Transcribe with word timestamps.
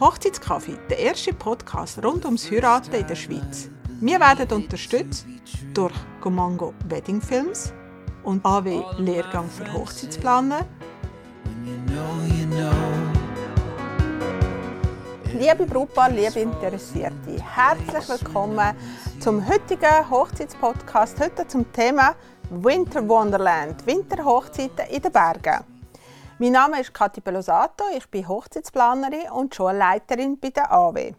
Hochzeitskaffee, 0.00 0.78
der 0.88 0.98
erste 0.98 1.34
Podcast 1.34 2.02
rund 2.02 2.24
ums 2.24 2.50
Heiraten 2.50 2.94
in 2.94 3.06
der 3.06 3.14
Schweiz. 3.14 3.68
Wir 4.00 4.18
werden 4.18 4.50
unterstützt 4.50 5.26
durch 5.74 5.92
Gomango 6.22 6.72
Wedding 6.88 7.20
Films 7.20 7.74
und 8.24 8.42
AW 8.42 8.82
Lehrgang 8.96 9.50
für 9.50 9.70
Hochzeitsplaner. 9.74 10.64
Liebe 15.38 15.66
Brautpaar, 15.66 16.10
liebe 16.10 16.40
Interessierte, 16.40 17.36
herzlich 17.38 18.08
willkommen 18.08 18.74
zum 19.20 19.46
heutigen 19.46 20.08
Hochzeitspodcast. 20.08 21.20
Heute 21.20 21.46
zum 21.46 21.70
Thema 21.72 22.14
Winter 22.50 23.06
Wonderland, 23.06 23.86
Winterhochzeiten 23.86 24.86
in 24.88 25.02
den 25.02 25.12
Bergen. 25.12 25.62
Mein 26.38 26.52
Name 26.52 26.80
ist 26.80 26.94
Kathi 26.94 27.20
Pelosato, 27.20 27.84
ich 27.94 28.08
bin 28.10 28.26
Hochzeitsplanerin 28.26 29.30
und 29.32 29.54
Schulleiterin 29.54 30.40
bei 30.40 30.48
der 30.48 30.72
AW. 30.72 31.12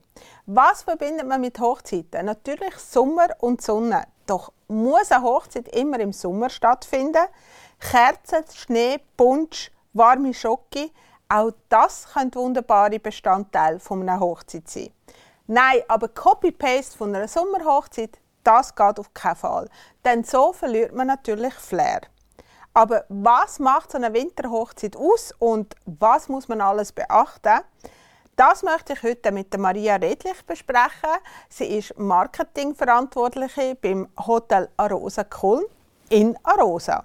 Was 0.48 0.82
verbindet 0.82 1.28
man 1.28 1.40
mit 1.40 1.60
Hochzeiten? 1.60 2.26
Natürlich 2.26 2.76
Sommer 2.78 3.28
und 3.42 3.62
Sonne. 3.62 4.08
Doch 4.26 4.52
muss 4.68 5.12
eine 5.12 5.22
Hochzeit 5.22 5.68
immer 5.68 6.00
im 6.00 6.14
Sommer 6.14 6.50
stattfinden? 6.50 7.28
Kerzen, 7.80 8.44
Schnee, 8.52 9.00
Punsch, 9.16 9.72
warme 9.94 10.34
Schoki, 10.34 10.92
auch 11.28 11.52
das 11.70 12.08
können 12.12 12.34
wunderbare 12.34 12.98
Bestandteile 12.98 13.80
einer 13.88 14.20
Hochzeit 14.20 14.68
sein. 14.68 14.90
Nein, 15.46 15.84
aber 15.88 16.08
Copy-Paste 16.08 16.98
von 16.98 17.14
einer 17.14 17.28
Sommerhochzeit, 17.28 18.18
das 18.44 18.76
geht 18.76 19.00
auf 19.00 19.14
keinen 19.14 19.36
Fall. 19.36 19.70
Denn 20.06 20.24
so 20.24 20.54
verliert 20.54 20.94
man 20.94 21.08
natürlich 21.08 21.54
Flair. 21.54 22.02
Aber 22.74 23.06
was 23.10 23.60
macht 23.60 23.92
so 23.92 23.98
eine 23.98 24.14
Winterhochzeit 24.14 24.96
aus 24.96 25.34
und 25.40 25.76
was 25.86 26.30
muss 26.30 26.48
man 26.48 26.62
alles 26.62 26.92
beachten? 26.92 27.60
Das 28.36 28.64
möchte 28.64 28.94
ich 28.94 29.04
heute 29.04 29.34
mit 29.34 29.58
Maria 29.58 29.96
Redlich 29.96 30.46
besprechen. 30.46 31.10
Sie 31.50 31.78
ist 31.78 31.98
Marketingverantwortliche 31.98 33.76
beim 33.76 34.08
Hotel 34.18 34.70
Arosa 34.78 35.26
Kulm 35.26 35.66
in 36.10 36.38
Arosa. 36.44 37.04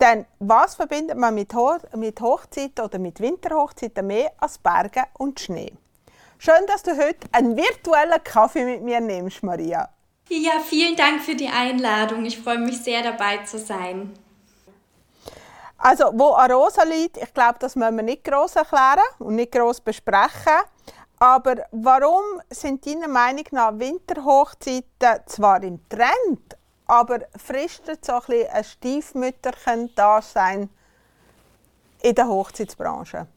Denn 0.00 0.26
was 0.40 0.74
verbindet 0.74 1.16
man 1.16 1.34
mit, 1.34 1.54
Ho 1.54 1.76
mit 1.94 2.20
Hochzeiten 2.20 2.84
oder 2.84 2.98
mit 2.98 3.20
Winterhochzeiten 3.20 4.06
mehr 4.06 4.32
als 4.38 4.58
Berge 4.58 5.04
und 5.18 5.38
Schnee? 5.38 5.72
Schön, 6.38 6.66
dass 6.66 6.82
du 6.82 6.90
heute 6.90 7.28
einen 7.30 7.56
virtuellen 7.56 8.24
Kaffee 8.24 8.64
mit 8.64 8.82
mir 8.82 9.00
nimmst, 9.00 9.44
Maria. 9.44 9.88
Ja, 10.36 10.58
vielen 10.58 10.96
Dank 10.96 11.22
für 11.22 11.36
die 11.36 11.46
Einladung. 11.46 12.24
Ich 12.24 12.40
freue 12.40 12.58
mich 12.58 12.78
sehr, 12.78 13.04
dabei 13.04 13.44
zu 13.44 13.56
sein. 13.56 14.12
Also, 15.78 16.06
wo 16.12 16.34
Arosa 16.34 16.82
liegt, 16.82 17.18
ich 17.18 17.32
glaube, 17.32 17.60
das 17.60 17.76
müssen 17.76 17.94
wir 17.94 18.02
nicht 18.02 18.24
groß 18.24 18.56
erklären 18.56 19.04
und 19.20 19.36
nicht 19.36 19.52
groß 19.52 19.80
besprechen. 19.80 20.58
Aber 21.20 21.64
warum 21.70 22.42
sind 22.50 22.84
deiner 22.84 23.06
Meinung 23.06 23.44
nach 23.52 23.78
Winterhochzeiten 23.78 25.20
zwar 25.26 25.62
im 25.62 25.78
Trend, 25.88 26.56
aber 26.86 27.20
fristet 27.36 28.04
so 28.04 28.14
ein, 28.14 28.22
bisschen 28.26 28.50
ein 28.50 28.64
Stiefmütterchen-Dasein 28.64 30.68
in 32.02 32.14
der 32.14 32.26
Hochzeitsbranche? 32.26 33.28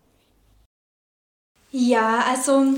Ja, 1.69 2.23
also 2.27 2.73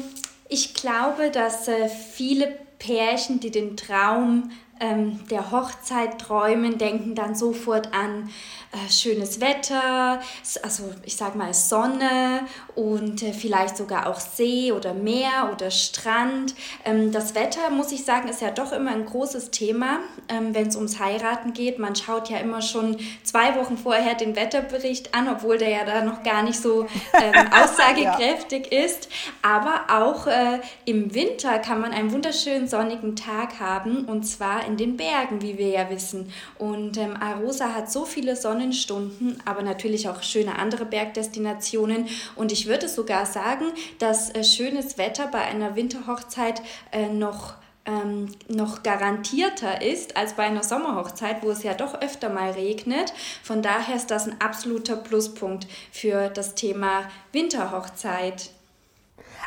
ich 0.50 0.74
glaube, 0.74 1.32
dass 1.32 1.70
äh, 1.70 1.88
viele 1.88 2.68
Pärchen, 2.80 3.40
die 3.40 3.52
den 3.52 3.78
Traum 3.78 4.52
ähm, 4.80 5.20
der 5.30 5.52
Hochzeit 5.52 6.20
träumen, 6.20 6.78
denken 6.78 7.16
dann 7.16 7.36
sofort 7.36 7.94
an 7.94 8.30
äh, 8.72 8.92
schönes 8.92 9.42
Wetter, 9.42 10.20
also 10.62 10.94
ich 11.04 11.16
sag 11.16 11.36
mal 11.36 11.56
Sonne 11.56 12.42
und 12.76 13.24
äh, 13.24 13.34
vielleicht 13.34 13.76
sogar 13.76 14.06
auch 14.06 14.20
See 14.20 14.72
oder 14.72 14.94
Meer 14.94 15.50
oder 15.52 15.72
Strand. 15.72 16.54
Ähm, 16.86 17.12
das 17.12 17.34
Wetter, 17.34 17.72
muss 17.72 17.92
ich 17.92 18.06
sagen, 18.06 18.30
ist 18.30 18.42
ja 18.42 18.52
doch 18.52 18.72
immer 18.72 18.92
ein 18.92 19.08
großes 19.08 19.50
Thema, 19.50 20.00
ähm, 20.28 20.54
wenn 20.54 20.68
es 20.68 20.76
ums 20.76 21.00
Heiraten 21.00 21.54
geht. 21.54 21.80
Man 21.80 21.96
schaut 21.96 22.30
ja 22.30 22.38
immer 22.38 22.62
schon 22.62 22.98
zwei 23.24 23.56
Wochen 23.56 23.76
vorher 23.76 24.14
den 24.14 24.36
Wetterbericht 24.36 25.16
an, 25.16 25.28
obwohl 25.28 25.58
der 25.58 25.70
ja 25.70 25.84
da 25.84 26.04
noch 26.04 26.22
gar 26.22 26.44
nicht 26.44 26.62
so 26.62 26.84
ähm, 27.14 27.48
aussagekräftig 27.64 28.72
ja. 28.72 28.84
ist. 28.84 29.10
Aber 29.42 29.86
auch 29.90 30.28
äh, 30.28 30.60
im 30.86 31.16
Winter 31.16 31.58
kann 31.58 31.82
man 31.82 31.92
einen 31.92 32.12
wunderschönen 32.12 32.68
sonnigen 32.68 33.16
Tag 33.16 33.60
haben 33.60 34.06
und 34.06 34.24
zwar 34.24 34.69
in 34.70 34.78
den 34.78 34.98
Bergen, 34.98 35.42
wie 35.42 35.58
wir 35.58 35.70
ja 35.70 35.90
wissen. 35.90 36.32
Und 36.58 36.98
ähm, 36.98 37.16
Arosa 37.20 37.74
hat 37.74 37.92
so 37.92 38.06
viele 38.06 38.36
Sonnenstunden, 38.36 39.42
aber 39.46 39.62
natürlich 39.64 40.08
auch 40.08 40.24
schöne 40.24 40.58
andere 40.58 40.86
Bergdestinationen. 40.86 42.08
Und 42.36 42.52
ich 42.52 42.68
würde 42.68 42.88
sogar 42.88 43.26
sagen, 43.26 43.66
dass 44.00 44.30
äh, 44.30 44.44
schönes 44.44 44.98
Wetter 44.98 45.28
bei 45.28 45.42
einer 45.42 45.76
Winterhochzeit 45.76 46.62
äh, 46.92 47.10
noch 47.10 47.56
ähm, 47.86 48.30
noch 48.48 48.84
garantierter 48.84 49.82
ist 49.82 50.16
als 50.18 50.34
bei 50.34 50.44
einer 50.44 50.64
Sommerhochzeit, 50.64 51.42
wo 51.42 51.50
es 51.50 51.64
ja 51.64 51.74
doch 51.74 52.02
öfter 52.02 52.30
mal 52.30 52.52
regnet. 52.52 53.14
Von 53.44 53.62
daher 53.62 53.96
ist 53.96 54.12
das 54.12 54.28
ein 54.28 54.40
absoluter 54.40 54.96
Pluspunkt 54.96 55.68
für 55.92 56.30
das 56.30 56.56
Thema 56.56 57.04
Winterhochzeit. 57.32 58.52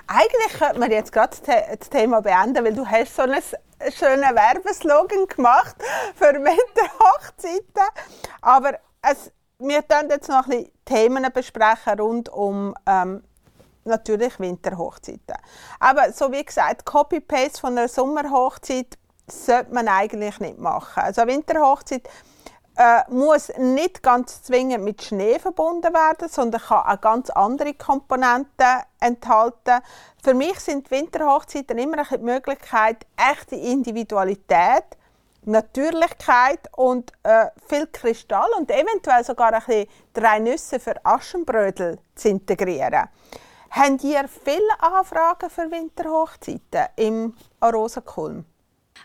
Eigentlich 0.06 0.58
könnte 0.58 0.80
man 0.80 0.90
jetzt 0.90 1.12
gerade 1.12 1.36
das 1.78 1.90
Thema 1.90 2.20
beenden, 2.20 2.64
weil 2.64 2.74
du 2.74 2.86
hast 2.86 3.16
so 3.16 3.22
schönen 3.90 4.34
Werbeslogan 4.34 5.26
gemacht 5.26 5.76
für 6.14 6.32
Winterhochzeiten. 6.34 7.88
Aber 8.40 8.78
es, 9.02 9.32
wir 9.58 9.84
werden 9.88 10.10
jetzt 10.10 10.28
noch 10.28 10.46
ein 10.46 10.50
bisschen 10.50 10.72
Themen 10.84 11.32
besprechen 11.32 12.00
rund 12.00 12.28
um 12.28 12.74
ähm, 12.86 13.22
natürlich 13.84 14.38
Winterhochzeiten. 14.38 15.36
Aber 15.80 16.12
so 16.12 16.30
wie 16.32 16.44
gesagt, 16.44 16.84
Copy-Paste 16.84 17.60
von 17.60 17.76
einer 17.76 17.88
Sommerhochzeit 17.88 18.98
sollte 19.28 19.72
man 19.72 19.88
eigentlich 19.88 20.38
nicht 20.40 20.58
machen. 20.58 21.02
Also 21.02 21.26
Winterhochzeit 21.26 22.08
äh, 22.76 23.02
muss 23.10 23.52
nicht 23.58 24.02
ganz 24.02 24.42
zwingend 24.42 24.84
mit 24.84 25.02
Schnee 25.02 25.38
verbunden 25.38 25.92
werden, 25.92 26.28
sondern 26.28 26.60
kann 26.60 26.86
auch 26.86 27.00
ganz 27.00 27.30
andere 27.30 27.74
Komponenten 27.74 28.82
enthalten. 29.00 29.82
Für 30.22 30.34
mich 30.34 30.58
sind 30.60 30.90
Winterhochzeiten 30.90 31.78
immer 31.78 32.04
die 32.04 32.18
Möglichkeit, 32.18 33.06
echte 33.16 33.56
Individualität, 33.56 34.84
Natürlichkeit 35.44 36.60
und 36.76 37.12
äh, 37.24 37.46
viel 37.66 37.88
Kristall 37.88 38.48
und 38.56 38.70
eventuell 38.70 39.24
sogar 39.24 39.52
ein 39.52 39.62
bisschen 39.66 39.86
drei 40.14 40.38
Nüsse 40.38 40.78
für 40.78 40.94
Aschenbrödel 41.04 41.98
zu 42.14 42.28
integrieren. 42.28 43.08
Habt 43.70 44.04
ihr 44.04 44.28
viele 44.28 44.80
Anfragen 44.80 45.50
für 45.50 45.70
Winterhochzeiten 45.70 46.86
im 46.96 47.34
Arosa 47.58 48.02
Kulm? 48.02 48.44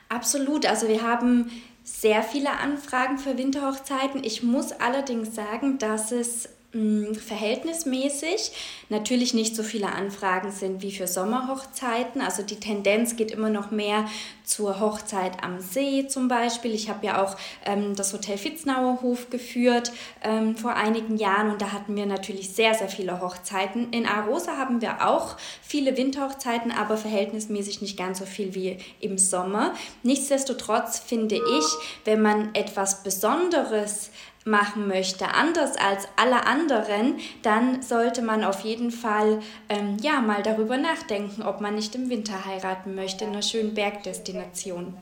Absolut. 0.09 0.65
Also 0.65 0.87
wir 0.87 1.01
haben 1.01 1.49
sehr 1.87 2.21
viele 2.21 2.51
Anfragen 2.51 3.17
für 3.17 3.37
Winterhochzeiten. 3.37 4.23
Ich 4.23 4.43
muss 4.43 4.73
allerdings 4.73 5.33
sagen, 5.33 5.77
dass 5.77 6.11
es 6.11 6.49
mm, 6.73 7.13
verhältnismäßig 7.13 8.51
natürlich 8.89 9.33
nicht 9.33 9.55
so 9.55 9.63
viele 9.63 9.91
Anfragen 9.91 10.51
sind 10.51 10.81
wie 10.81 10.91
für 10.91 11.07
Sommerhochzeiten. 11.07 12.21
Also 12.21 12.43
die 12.43 12.59
Tendenz 12.59 13.15
geht 13.15 13.31
immer 13.31 13.49
noch 13.49 13.71
mehr 13.71 14.05
zur 14.43 14.79
Hochzeit 14.79 15.43
am 15.43 15.59
See 15.59 16.07
zum 16.07 16.27
Beispiel. 16.29 16.73
Ich 16.73 16.89
habe 16.89 17.05
ja 17.05 17.21
auch 17.21 17.35
ähm, 17.65 17.95
das 17.95 18.13
Hotel 18.13 18.37
Fitznauer 18.37 19.01
Hof 19.01 19.29
geführt 19.29 19.91
ähm, 20.23 20.55
vor 20.55 20.75
einigen 20.75 21.17
Jahren 21.17 21.51
und 21.51 21.61
da 21.61 21.73
hatten 21.73 21.95
wir 21.95 22.05
natürlich 22.05 22.53
sehr, 22.53 22.73
sehr 22.73 22.87
viele 22.87 23.19
Hochzeiten. 23.19 23.91
In 23.91 24.05
Arosa 24.05 24.55
haben 24.57 24.81
wir 24.81 25.05
auch 25.07 25.35
viele 25.61 25.97
Winterhochzeiten, 25.97 26.71
aber 26.71 26.97
verhältnismäßig 26.97 27.81
nicht 27.81 27.97
ganz 27.97 28.19
so 28.19 28.25
viel 28.25 28.55
wie 28.55 28.77
im 29.01 29.17
Sommer. 29.17 29.73
Nichtsdestotrotz 30.03 30.99
finde 30.99 31.35
ich, 31.35 31.65
wenn 32.05 32.21
man 32.21 32.55
etwas 32.55 33.03
Besonderes 33.03 34.11
machen 34.47 34.87
möchte, 34.87 35.27
anders 35.33 35.77
als 35.77 36.07
alle 36.15 36.45
anderen, 36.45 37.19
dann 37.43 37.81
sollte 37.81 38.21
man 38.21 38.43
auf 38.43 38.61
jeden 38.61 38.91
Fall 38.91 39.41
ähm, 39.69 39.97
ja 40.01 40.21
mal 40.21 40.41
darüber 40.41 40.77
nachdenken, 40.77 41.43
ob 41.43 41.61
man 41.61 41.75
nicht 41.75 41.93
im 41.95 42.09
Winter 42.09 42.45
heiraten 42.45 42.95
möchte 42.95 43.25
in 43.25 43.31
einer 43.31 43.41
schönen 43.41 43.73
Bergdestination. 43.73 44.97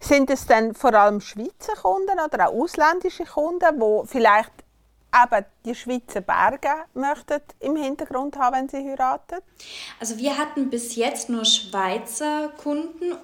Sind 0.00 0.28
es 0.30 0.46
denn 0.46 0.74
vor 0.74 0.92
allem 0.94 1.20
Schweizer 1.20 1.74
Kunden 1.80 2.18
oder 2.18 2.48
auch 2.48 2.52
ausländische 2.52 3.24
Kunden, 3.24 3.80
wo 3.80 4.04
vielleicht 4.04 4.52
eben 5.14 5.44
die 5.64 5.74
Schweizer 5.74 6.20
Berge 6.20 6.84
möchten 6.94 7.40
im 7.60 7.76
Hintergrund 7.76 8.36
haben, 8.36 8.56
wenn 8.56 8.68
sie 8.68 8.88
heiraten? 8.88 9.36
Also 10.00 10.18
wir 10.18 10.36
hatten 10.36 10.70
bis 10.70 10.96
jetzt 10.96 11.28
nur 11.28 11.44
Schweizer 11.44 12.50
Kunden 12.62 13.14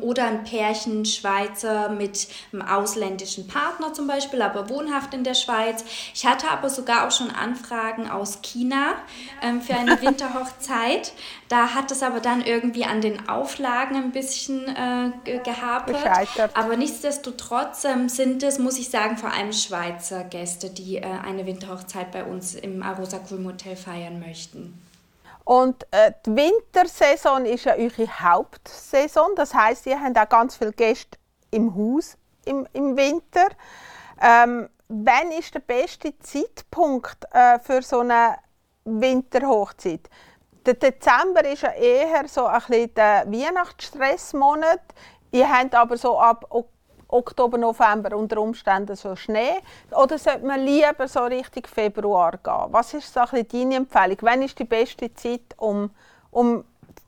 oder 0.00 0.26
ein 0.26 0.42
Pärchen 0.42 1.04
Schweizer 1.04 1.90
mit 1.90 2.26
einem 2.52 2.62
ausländischen 2.62 3.46
Partner 3.46 3.92
zum 3.92 4.08
Beispiel, 4.08 4.42
aber 4.42 4.68
wohnhaft 4.68 5.14
in 5.14 5.22
der 5.22 5.34
Schweiz. 5.34 5.84
Ich 6.12 6.26
hatte 6.26 6.50
aber 6.50 6.68
sogar 6.68 7.06
auch 7.06 7.12
schon 7.12 7.30
Anfragen 7.30 8.10
aus 8.10 8.42
China 8.42 8.94
ähm, 9.42 9.62
für 9.62 9.74
eine 9.74 10.00
Winterhochzeit. 10.02 11.12
Da 11.48 11.74
hat 11.74 11.90
es 11.92 12.02
aber 12.02 12.20
dann 12.20 12.44
irgendwie 12.44 12.84
an 12.84 13.00
den 13.00 13.28
Auflagen 13.28 13.96
ein 13.96 14.10
bisschen 14.10 14.66
äh, 14.66 15.38
gehapert. 15.38 16.02
Gescheitert. 16.02 16.56
Aber 16.56 16.76
nichtsdestotrotz 16.76 17.84
ähm, 17.84 18.08
sind 18.08 18.42
es, 18.42 18.58
muss 18.58 18.78
ich 18.78 18.90
sagen, 18.90 19.16
vor 19.18 19.32
allem 19.32 19.52
Schweizer 19.52 20.24
Gäste, 20.24 20.70
die 20.70 20.96
äh, 20.96 21.04
eine 21.04 21.46
Winterhochzeit 21.46 22.10
bei 22.10 22.24
uns 22.24 22.56
im 22.56 22.82
Arosa 22.82 23.18
Kulm 23.18 23.46
Hotel 23.46 23.76
feiern 23.76 24.18
möchten. 24.18 24.74
Und 25.44 25.86
äh, 25.90 26.12
die 26.24 26.36
Wintersaison 26.36 27.44
ist 27.44 27.64
ja 27.64 27.74
eure 27.74 28.06
Hauptsaison. 28.06 29.34
Das 29.36 29.54
heißt, 29.54 29.86
ihr 29.86 30.00
habt 30.00 30.18
auch 30.18 30.28
ganz 30.28 30.56
viele 30.56 30.72
Gäste 30.72 31.18
im 31.50 31.74
Haus 31.74 32.16
im, 32.44 32.66
im 32.72 32.96
Winter. 32.96 33.48
Ähm, 34.20 34.68
wann 34.88 35.32
ist 35.32 35.54
der 35.54 35.60
beste 35.60 36.18
Zeitpunkt 36.18 37.24
äh, 37.32 37.58
für 37.60 37.82
so 37.82 38.00
eine 38.00 38.36
Winterhochzeit? 38.84 40.08
Der 40.66 40.74
Dezember 40.74 41.44
ist 41.44 41.62
ja 41.62 41.72
eher 41.72 42.28
so 42.28 42.44
ein 42.44 42.60
bisschen 42.60 42.94
der 42.94 43.24
Weihnachtsstressmonat. 43.26 44.82
Ihr 45.32 45.50
habt 45.50 45.74
aber 45.74 45.96
so 45.96 46.18
ab 46.18 46.44
Oktober 47.12 47.58
November 47.58 48.16
unter 48.16 48.40
Umständen 48.40 48.96
so 48.96 49.16
Schnee? 49.16 49.60
Oder 49.90 50.18
sollte 50.18 50.46
man 50.46 50.60
lieber 50.60 51.06
so 51.08 51.20
Richtung 51.20 51.64
Februar 51.66 52.32
gehen? 52.32 52.66
Was 52.72 52.94
ist 52.94 53.12
so 53.12 53.20
ein 53.20 53.46
deine 53.48 53.76
Empfehlung? 53.76 54.18
Wann 54.20 54.42
ist 54.42 54.58
die 54.58 54.64
beste 54.64 55.12
Zeit, 55.14 55.54
um, 55.56 55.90
um 56.30 56.64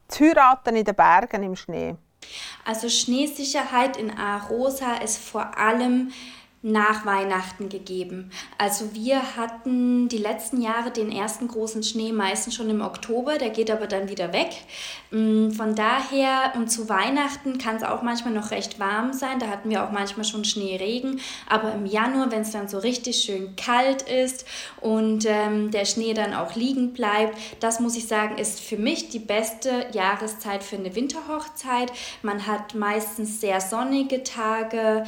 zu 0.09 0.25
heiraten 0.25 0.77
in 0.77 0.85
den 0.85 0.95
Bergen 0.95 1.43
im 1.43 1.57
Schnee? 1.57 1.97
Also 2.65 2.89
Schneesicherheit 2.89 3.97
in 3.97 4.11
Arosa 4.17 4.97
ist 4.97 5.19
vor 5.19 5.57
allem 5.59 6.13
nach 6.63 7.05
Weihnachten 7.05 7.69
gegeben. 7.69 8.31
Also 8.57 8.95
wir 8.95 9.37
hatten 9.37 10.09
die 10.09 10.19
letzten 10.19 10.63
Jahre 10.63 10.93
den 10.93 11.11
ersten 11.11 11.49
großen 11.49 11.83
Schnee 11.83 12.13
meistens 12.13 12.55
schon 12.55 12.71
im 12.71 12.83
Oktober, 12.83 13.37
der 13.39 13.51
geht 13.51 13.69
aber 13.69 13.89
dann 13.89 14.09
wieder 14.09 14.33
weg. 14.33 14.51
Mm, 15.11 15.51
von 15.51 15.75
daher 15.75 16.53
und 16.55 16.69
zu 16.69 16.89
Weihnachten 16.89 17.59
kann 17.59 17.77
es 17.77 17.83
auch 17.83 18.03
manchmal 18.03 18.33
noch 18.33 18.53
recht 18.53 18.79
warm 18.79 19.13
sein, 19.13 19.41
da 19.41 19.49
hatten 19.49 19.71
wir 19.71 19.85
auch 19.85 19.91
manchmal 19.91 20.25
schon 20.25 20.45
Schneeregen, 20.45 21.21
aber 21.49 21.75
im 21.75 21.85
Januar, 21.85 22.31
wenn 22.31 22.43
es 22.43 22.53
dann 22.53 22.69
so 22.69 22.79
richtig 22.79 23.23
schön 23.23 23.57
kalt 23.57 24.03
ist 24.03 24.47
und 24.81 25.27
ähm, 25.27 25.73
der 25.73 25.85
Schnee 25.85 26.15
dann 26.15 26.33
auch 26.33 26.55
liegen 26.55 26.93
bleibt, 26.93 27.37
das 27.59 27.81
muss 27.81 27.97
ich 27.97 28.07
sagen, 28.07 28.39
ist 28.39 28.61
für 28.61 28.77
mich 28.77 29.09
die 29.09 29.19
beste 29.19 29.87
Jahreszeit 29.93 30.63
für 30.63 30.77
eine 30.77 30.95
Winterhochzeit. 30.95 31.93
Man 32.23 32.47
hat 32.47 32.77
meistens 32.77 33.41
sehr 33.41 33.61
sonnige 33.61 34.23
Tage, 34.23 35.05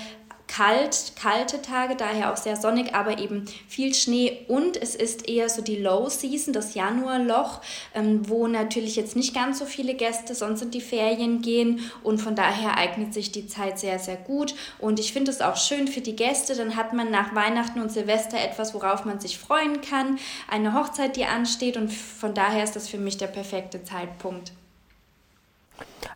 kalt, 0.54 1.12
kalte 1.20 1.62
Tage, 1.62 1.96
daher 1.96 2.32
auch 2.32 2.36
sehr 2.36 2.56
sonnig, 2.56 2.94
aber 2.94 3.18
eben 3.18 3.44
viel 3.68 3.94
Schnee. 3.94 4.44
Und 4.48 4.80
es 4.80 4.94
ist 4.94 5.28
eher 5.28 5.48
so 5.48 5.62
die 5.62 5.76
Low 5.76 6.08
Season, 6.08 6.52
das 6.52 6.74
Januarloch, 6.74 7.60
ähm, 7.94 8.28
wo 8.28 8.46
natürlich 8.46 8.94
jetzt 8.96 9.16
nicht 9.16 9.34
ganz 9.34 9.58
so 9.58 9.64
viele 9.64 9.94
Gäste 9.94 10.34
sonst 10.34 10.62
in 10.62 10.70
die 10.70 10.80
Ferien 10.80 11.42
gehen. 11.42 11.90
Und 12.02 12.18
von 12.18 12.36
daher 12.36 12.76
eignet 12.78 13.14
sich 13.14 13.32
die 13.32 13.46
Zeit 13.46 13.78
sehr, 13.78 13.98
sehr 13.98 14.16
gut. 14.16 14.54
Und 14.78 15.00
ich 15.00 15.12
finde 15.12 15.30
es 15.30 15.40
auch 15.40 15.56
schön 15.56 15.88
für 15.88 16.00
die 16.00 16.16
Gäste, 16.16 16.54
dann 16.54 16.76
hat 16.76 16.92
man 16.92 17.10
nach 17.10 17.34
Weihnachten 17.34 17.80
und 17.80 17.90
Silvester 17.90 18.38
etwas, 18.40 18.74
worauf 18.74 19.04
man 19.04 19.18
sich 19.18 19.38
freuen 19.38 19.80
kann, 19.80 20.18
eine 20.48 20.74
Hochzeit, 20.74 21.16
die 21.16 21.24
ansteht. 21.24 21.76
Und 21.76 21.92
von 21.92 22.34
daher 22.34 22.62
ist 22.62 22.76
das 22.76 22.88
für 22.88 22.98
mich 22.98 23.16
der 23.16 23.26
perfekte 23.26 23.82
Zeitpunkt. 23.82 24.52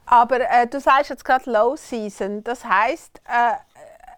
Aber 0.07 0.41
äh, 0.41 0.67
du 0.67 0.81
sagst 0.81 1.11
jetzt 1.11 1.25
gerade 1.25 1.51
Low 1.51 1.77
Season, 1.77 2.43
das 2.43 2.65
heißt, 2.65 3.21
äh, 3.29 3.53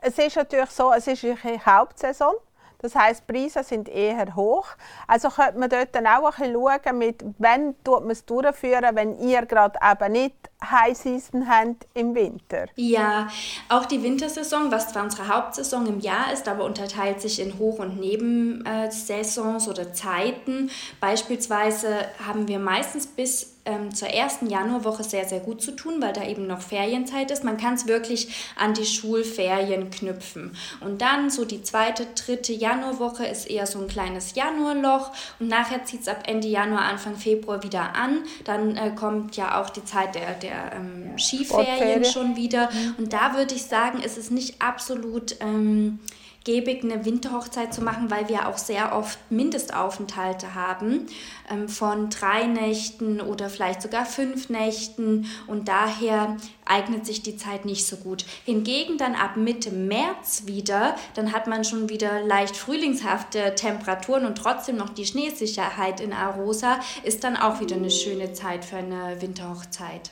es 0.00 0.19
ist 0.19 0.37
natürlich 0.37 0.70
so, 0.70 0.93
es 0.93 1.06
ist 1.06 1.25
eine 1.25 1.64
Hauptsaison. 1.64 2.35
Das 2.82 2.94
heißt, 2.94 3.26
Preise 3.26 3.62
sind 3.62 3.88
eher 3.88 4.35
hoch. 4.35 4.67
Also 5.06 5.29
könnte 5.29 5.58
man 5.58 5.69
dort 5.69 5.94
dann 5.94 6.06
auch 6.06 6.25
ein 6.25 6.31
bisschen 6.31 6.55
schauen, 6.55 6.99
mit 6.99 7.25
wann 7.38 7.75
tut 7.85 8.00
man 8.00 8.12
es 8.12 8.25
durchführen, 8.25 8.97
wenn 8.97 9.19
ihr 9.19 9.44
gerade 9.44 9.79
eben 9.82 10.12
nicht 10.12 10.35
High 10.64 10.97
Season 10.97 11.47
habt 11.49 11.87
im 11.94 12.14
Winter. 12.14 12.67
Ja, 12.76 13.29
auch 13.69 13.85
die 13.85 14.02
Wintersaison, 14.02 14.70
was 14.70 14.93
zwar 14.93 15.05
unsere 15.05 15.29
Hauptsaison 15.29 15.87
im 15.87 16.00
Jahr 16.00 16.32
ist, 16.32 16.49
aber 16.49 16.64
unterteilt 16.64 17.20
sich 17.20 17.41
in 17.41 17.58
Hoch- 17.58 17.81
und 17.81 18.00
Nebensaisons 18.00 19.69
oder 19.69 19.93
Zeiten. 19.93 20.70
Beispielsweise 21.00 22.06
haben 22.26 22.49
wir 22.49 22.58
meistens 22.58 23.06
bis 23.06 23.50
ähm, 23.65 23.95
zur 23.95 24.09
ersten 24.09 24.47
Januarwoche 24.49 25.05
sehr, 25.05 25.25
sehr 25.27 25.41
gut 25.41 25.61
zu 25.62 25.73
tun, 25.73 26.01
weil 26.01 26.12
da 26.12 26.25
eben 26.25 26.47
noch 26.47 26.61
Ferienzeit 26.61 27.31
ist. 27.31 27.45
Man 27.45 27.57
kann 27.57 27.75
es 27.75 27.87
wirklich 27.87 28.53
an 28.57 28.75
die 28.75 28.87
Schulferien 28.87 29.91
knüpfen. 29.91 30.57
Und 30.81 31.03
dann 31.03 31.31
so 31.31 31.45
die 31.45 31.62
zweite, 31.62 32.07
dritte 32.15 32.53
Januarwoche 32.53 33.27
ist 33.27 33.51
eher 33.51 33.67
so 33.67 33.81
ein 33.81 33.89
kleines 33.89 34.35
Januarloch 34.35 35.12
und 35.39 35.49
nachher 35.49 35.85
zieht 35.85 36.03
es 36.03 36.09
ab 36.09 36.25
Ende 36.27 36.49
Januar, 36.49 36.83
Anfang 36.83 37.17
Februar 37.17 37.62
wieder 37.62 37.95
an. 37.95 38.25
Dann 38.45 38.77
äh, 38.77 38.93
kommt 38.95 39.37
ja 39.37 39.61
auch 39.61 39.71
die 39.71 39.85
Zeit 39.85 40.15
der, 40.15 40.35
der 40.35 40.73
ähm, 40.75 41.19
Skiferien 41.19 42.05
schon 42.05 42.37
wieder. 42.37 42.71
Mhm. 42.71 42.95
Und 42.99 43.13
da 43.13 43.35
würde 43.35 43.55
ich 43.55 43.65
sagen, 43.65 44.01
ist 44.01 44.19
es 44.19 44.31
nicht 44.31 44.61
absolut... 44.61 45.37
Ähm, 45.41 45.99
gäbig, 46.45 46.83
eine 46.83 47.05
Winterhochzeit 47.05 47.75
zu 47.75 47.83
machen, 47.83 48.11
weil 48.11 48.29
wir 48.29 48.49
auch 48.49 48.57
sehr 48.57 48.97
oft 48.97 49.19
Mindestaufenthalte 49.31 50.55
haben 50.55 51.07
ähm, 51.51 51.69
von 51.69 52.09
drei 52.09 52.47
Nächten 52.47 53.21
oder 53.21 53.51
vielleicht 53.51 53.83
sogar 53.83 54.07
fünf 54.07 54.49
Nächten 54.49 55.27
und 55.47 55.69
daher 55.69 56.37
eignet 56.65 57.05
sich 57.05 57.23
die 57.23 57.37
Zeit 57.37 57.65
nicht 57.65 57.87
so 57.87 57.97
gut. 57.97 58.25
Hingegen 58.45 58.97
dann 58.97 59.15
ab 59.15 59.37
Mitte 59.37 59.71
März 59.71 60.45
wieder, 60.47 60.97
dann 61.15 61.33
hat 61.33 61.47
man 61.47 61.65
schon 61.65 61.89
wieder 61.89 62.23
leicht 62.23 62.57
frühlingshafte 62.57 63.55
Temperaturen 63.55 64.25
und 64.25 64.37
trotzdem 64.37 64.77
noch 64.77 64.91
die 64.91 65.07
Schneesicherheit 65.07 66.01
in 66.01 66.13
Arosa, 66.13 66.81
ist 67.03 67.25
dann 67.25 67.37
auch 67.37 67.61
wieder 67.61 67.77
eine 67.77 67.91
schöne 67.91 68.33
Zeit 68.33 68.65
für 68.65 68.77
eine 68.77 69.21
Winterhochzeit. 69.21 70.11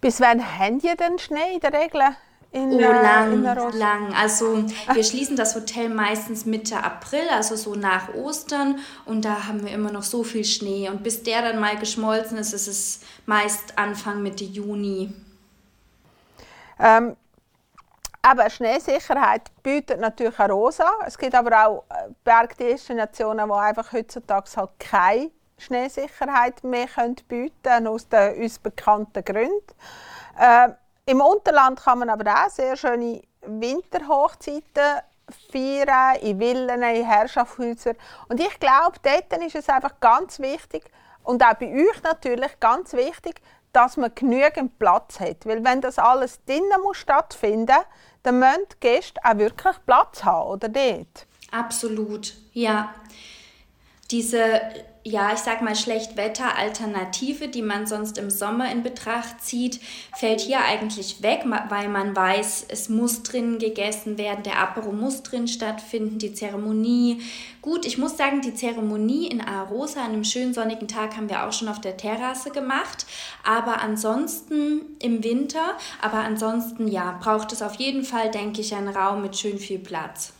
Bis 0.00 0.20
wann 0.20 0.58
haben 0.58 0.80
ihr 0.80 0.94
denn 0.94 1.18
Schnee 1.18 1.54
in 1.54 1.60
der 1.60 1.72
Regel? 1.72 2.02
In, 2.50 2.72
oh, 2.72 2.78
lang, 2.80 3.32
in 3.32 3.78
lang. 3.78 4.14
Also 4.14 4.64
wir 4.94 5.04
schließen 5.04 5.36
das 5.36 5.54
Hotel 5.54 5.90
meistens 5.90 6.46
Mitte 6.46 6.82
April, 6.82 7.28
also 7.30 7.56
so 7.56 7.74
nach 7.74 8.14
Ostern. 8.14 8.78
Und 9.04 9.26
da 9.26 9.46
haben 9.46 9.64
wir 9.64 9.72
immer 9.72 9.92
noch 9.92 10.02
so 10.02 10.22
viel 10.24 10.44
Schnee. 10.44 10.88
Und 10.88 11.02
bis 11.02 11.22
der 11.22 11.42
dann 11.42 11.60
mal 11.60 11.76
geschmolzen 11.76 12.38
ist, 12.38 12.54
ist 12.54 12.66
es 12.66 13.00
meist 13.26 13.76
Anfang 13.76 14.22
Mitte 14.22 14.44
Juni. 14.44 15.12
Ähm, 16.78 17.16
aber 18.22 18.48
Schneesicherheit 18.48 19.42
bietet 19.62 20.00
natürlich 20.00 20.38
auch 20.38 20.48
Rosa. 20.48 20.90
Es 21.06 21.18
gibt 21.18 21.34
aber 21.34 21.66
auch 21.66 21.84
äh, 21.90 22.08
Bergdestinationen, 22.24 23.46
die 23.46 23.54
einfach 23.54 23.92
heutzutage 23.92 24.50
halt 24.56 24.70
keine 24.78 25.30
Schneesicherheit 25.58 26.64
mehr 26.64 26.88
bieten 27.28 27.52
können, 27.62 27.86
aus 27.88 28.08
den 28.08 28.40
uns 28.42 28.58
bekannten 28.58 29.24
Gründen. 29.24 29.74
Äh, 30.38 30.70
im 31.08 31.20
Unterland 31.20 31.80
kann 31.82 32.00
man 32.00 32.10
aber 32.10 32.30
auch 32.30 32.50
sehr 32.50 32.76
schöne 32.76 33.22
Winterhochzeiten 33.42 35.00
feiern, 35.50 36.16
in 36.20 36.38
Villen, 36.38 36.82
in 36.82 37.04
Herrschaftshäusern. 37.04 37.96
Und 38.28 38.40
ich 38.40 38.60
glaube, 38.60 38.98
dort 39.02 39.42
ist 39.42 39.54
es 39.54 39.68
einfach 39.68 39.98
ganz 40.00 40.38
wichtig, 40.38 40.84
und 41.22 41.42
auch 41.42 41.54
bei 41.54 41.70
euch 41.70 42.02
natürlich 42.02 42.58
ganz 42.58 42.94
wichtig, 42.94 43.42
dass 43.72 43.98
man 43.98 44.14
genügend 44.14 44.78
Platz 44.78 45.20
hat. 45.20 45.44
Weil 45.44 45.62
wenn 45.62 45.82
das 45.82 45.98
alles 45.98 46.42
drinnen 46.46 46.80
muss 46.82 46.96
stattfinden 46.96 47.76
dann 48.22 48.38
müssen 48.38 48.66
die 48.72 48.80
Gäste 48.80 49.20
auch 49.22 49.36
wirklich 49.36 49.76
Platz 49.86 50.24
haben, 50.24 50.48
oder 50.48 50.68
nicht? 50.68 51.26
Absolut, 51.50 52.34
ja. 52.52 52.94
Diese 54.10 54.60
ja, 55.04 55.32
ich 55.32 55.38
sag 55.38 55.62
mal, 55.62 55.74
Schlechtwetter-Alternative, 55.74 57.48
die 57.48 57.62
man 57.62 57.86
sonst 57.86 58.18
im 58.18 58.30
Sommer 58.30 58.70
in 58.70 58.82
Betracht 58.82 59.40
zieht, 59.40 59.80
fällt 60.16 60.40
hier 60.40 60.60
eigentlich 60.64 61.22
weg, 61.22 61.44
weil 61.68 61.88
man 61.88 62.14
weiß, 62.14 62.66
es 62.68 62.88
muss 62.88 63.22
drin 63.22 63.58
gegessen 63.58 64.18
werden, 64.18 64.42
der 64.42 64.58
Apero 64.58 64.92
muss 64.92 65.22
drin 65.22 65.48
stattfinden, 65.48 66.18
die 66.18 66.34
Zeremonie. 66.34 67.22
Gut, 67.62 67.86
ich 67.86 67.98
muss 67.98 68.16
sagen, 68.16 68.40
die 68.40 68.54
Zeremonie 68.54 69.28
in 69.28 69.40
Arosa 69.40 70.04
an 70.04 70.12
einem 70.12 70.24
schönen 70.24 70.54
sonnigen 70.54 70.88
Tag 70.88 71.16
haben 71.16 71.28
wir 71.28 71.46
auch 71.46 71.52
schon 71.52 71.68
auf 71.68 71.80
der 71.80 71.96
Terrasse 71.96 72.50
gemacht, 72.50 73.06
aber 73.44 73.80
ansonsten 73.80 74.82
im 75.00 75.24
Winter, 75.24 75.76
aber 76.02 76.18
ansonsten 76.18 76.88
ja, 76.88 77.18
braucht 77.22 77.52
es 77.52 77.62
auf 77.62 77.74
jeden 77.74 78.04
Fall, 78.04 78.30
denke 78.30 78.60
ich, 78.60 78.74
einen 78.74 78.88
Raum 78.88 79.22
mit 79.22 79.36
schön 79.36 79.58
viel 79.58 79.78
Platz. 79.78 80.32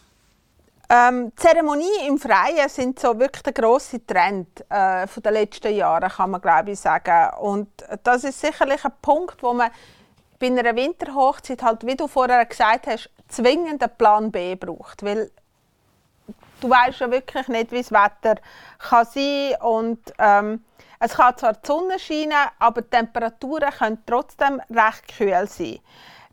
Ähm, 0.90 1.32
Zeremonie 1.36 2.06
im 2.06 2.18
Freien 2.18 2.68
sind 2.68 2.98
so 2.98 3.18
wirklich 3.18 3.42
der 3.42 3.52
grosse 3.52 4.04
Trend 4.06 4.64
äh, 4.70 5.06
von 5.06 5.22
den 5.22 5.34
letzten 5.34 5.74
Jahren, 5.74 6.08
kann 6.08 6.30
man 6.30 6.40
glaube 6.40 6.70
ich 6.70 6.80
sagen. 6.80 7.36
Und 7.40 7.68
das 8.04 8.24
ist 8.24 8.40
sicherlich 8.40 8.82
ein 8.84 8.92
Punkt, 9.02 9.42
wo 9.42 9.52
man 9.52 9.70
bei 10.38 10.46
einer 10.46 10.74
Winterhochzeit 10.74 11.62
halt, 11.62 11.84
wie 11.84 11.96
du 11.96 12.08
vorher 12.08 12.46
gesagt 12.46 12.86
hast, 12.86 13.10
zwingend 13.28 13.82
einen 13.82 13.96
Plan 13.98 14.32
B 14.32 14.54
braucht, 14.54 15.02
weil 15.02 15.30
du 16.60 16.70
weißt 16.70 17.00
ja 17.00 17.10
wirklich 17.10 17.48
nicht, 17.48 17.70
wie 17.70 17.82
das 17.82 17.92
Wetter 17.92 18.40
kann 18.78 19.04
sein 19.06 19.54
und 19.60 19.98
ähm, 20.18 20.64
es 21.00 21.14
kann 21.14 21.36
zwar 21.36 21.52
die 21.52 21.66
Sonne 21.66 21.98
scheinen, 21.98 22.48
aber 22.58 22.82
die 22.82 22.90
Temperaturen 22.90 23.70
können 23.70 24.02
trotzdem 24.06 24.60
recht 24.70 25.16
kühl 25.16 25.46
sein. 25.46 25.78